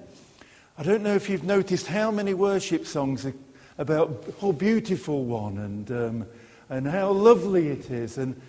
I 0.78 0.84
don't 0.84 1.02
know 1.02 1.16
if 1.16 1.28
you've 1.28 1.42
noticed 1.42 1.88
how 1.88 2.12
many 2.12 2.34
worship 2.34 2.86
songs 2.86 3.26
are 3.26 3.34
about, 3.78 4.32
oh, 4.42 4.52
beautiful 4.52 5.24
one, 5.24 5.58
and, 5.58 5.90
um, 5.90 6.26
and 6.68 6.86
how 6.86 7.10
lovely 7.10 7.66
it 7.70 7.90
is. 7.90 8.16
And, 8.16 8.40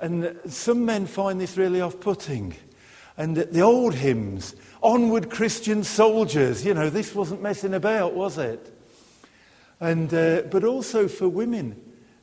and 0.00 0.38
some 0.48 0.84
men 0.84 1.06
find 1.06 1.40
this 1.40 1.56
really 1.56 1.80
off 1.80 2.00
putting. 2.00 2.54
And 3.16 3.36
the 3.36 3.62
old 3.62 3.94
hymns, 3.94 4.54
Onward 4.82 5.30
Christian 5.30 5.84
Soldiers, 5.84 6.64
you 6.64 6.74
know, 6.74 6.90
this 6.90 7.14
wasn't 7.14 7.42
messing 7.42 7.74
about, 7.74 8.14
was 8.14 8.36
it? 8.36 8.72
And, 9.80 10.12
uh, 10.12 10.42
but 10.50 10.64
also 10.64 11.08
for 11.08 11.28
women 11.28 11.80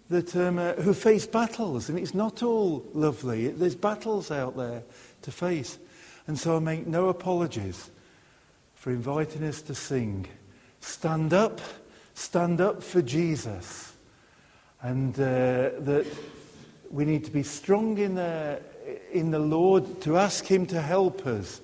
that, 0.09 0.35
um, 0.35 0.59
uh, 0.59 0.73
who 0.73 0.93
face 0.93 1.25
battles, 1.25 1.89
and 1.89 1.97
it's 1.97 2.13
not 2.13 2.43
all 2.43 2.85
lovely. 2.93 3.47
There's 3.47 3.75
battles 3.75 4.29
out 4.29 4.55
there 4.55 4.83
to 5.23 5.31
face. 5.31 5.79
And 6.27 6.37
so 6.37 6.55
I 6.57 6.59
make 6.59 6.87
no 6.87 7.09
apologies 7.09 7.89
for 8.75 8.91
inviting 8.91 9.43
us 9.43 9.61
to 9.63 9.75
sing. 9.75 10.27
Stand 10.79 11.33
up, 11.33 11.59
stand 12.13 12.61
up 12.61 12.83
for 12.83 13.01
Jesus. 13.01 13.93
And 14.81 15.15
uh, 15.15 15.71
that 15.79 16.05
we 16.89 17.05
need 17.05 17.25
to 17.25 17.31
be 17.31 17.43
strong 17.43 17.97
in 17.97 18.15
the, 18.15 18.61
in 19.11 19.31
the 19.31 19.39
Lord 19.39 20.01
to 20.01 20.17
ask 20.17 20.45
Him 20.45 20.65
to 20.67 20.81
help 20.81 21.25
us 21.25 21.61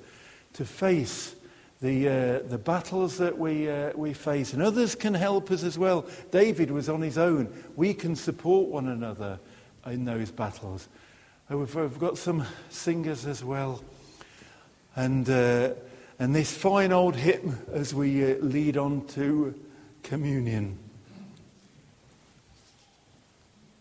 to 0.53 0.65
face 0.65 1.36
the, 1.82 2.08
uh, 2.08 2.39
the 2.47 2.58
battles 2.58 3.17
that 3.17 3.38
we, 3.38 3.69
uh, 3.69 3.91
we 3.95 4.13
face. 4.13 4.53
And 4.53 4.62
others 4.62 4.95
can 4.95 5.13
help 5.13 5.51
us 5.51 5.63
as 5.63 5.77
well. 5.77 6.05
David 6.32 6.71
was 6.71 6.89
on 6.89 7.01
his 7.01 7.17
own. 7.17 7.53
We 7.75 7.93
can 7.93 8.15
support 8.15 8.67
one 8.67 8.89
another 8.89 9.39
in 9.86 10.03
those 10.05 10.32
battles. 10.32 10.89
Uh, 11.49 11.58
we've, 11.58 11.73
we've 11.73 11.99
got 11.99 12.17
some 12.17 12.45
singers 12.69 13.25
as 13.25 13.43
well. 13.43 13.82
And, 14.95 15.29
uh, 15.29 15.73
and 16.19 16.36
this 16.36 16.53
fine 16.53 16.91
old 16.91 17.15
hymn 17.15 17.58
as 17.71 17.93
we 17.93 18.29
uh, 18.29 18.36
lead 18.39 18.75
on 18.75 19.05
to 19.08 19.55
communion. 20.03 20.77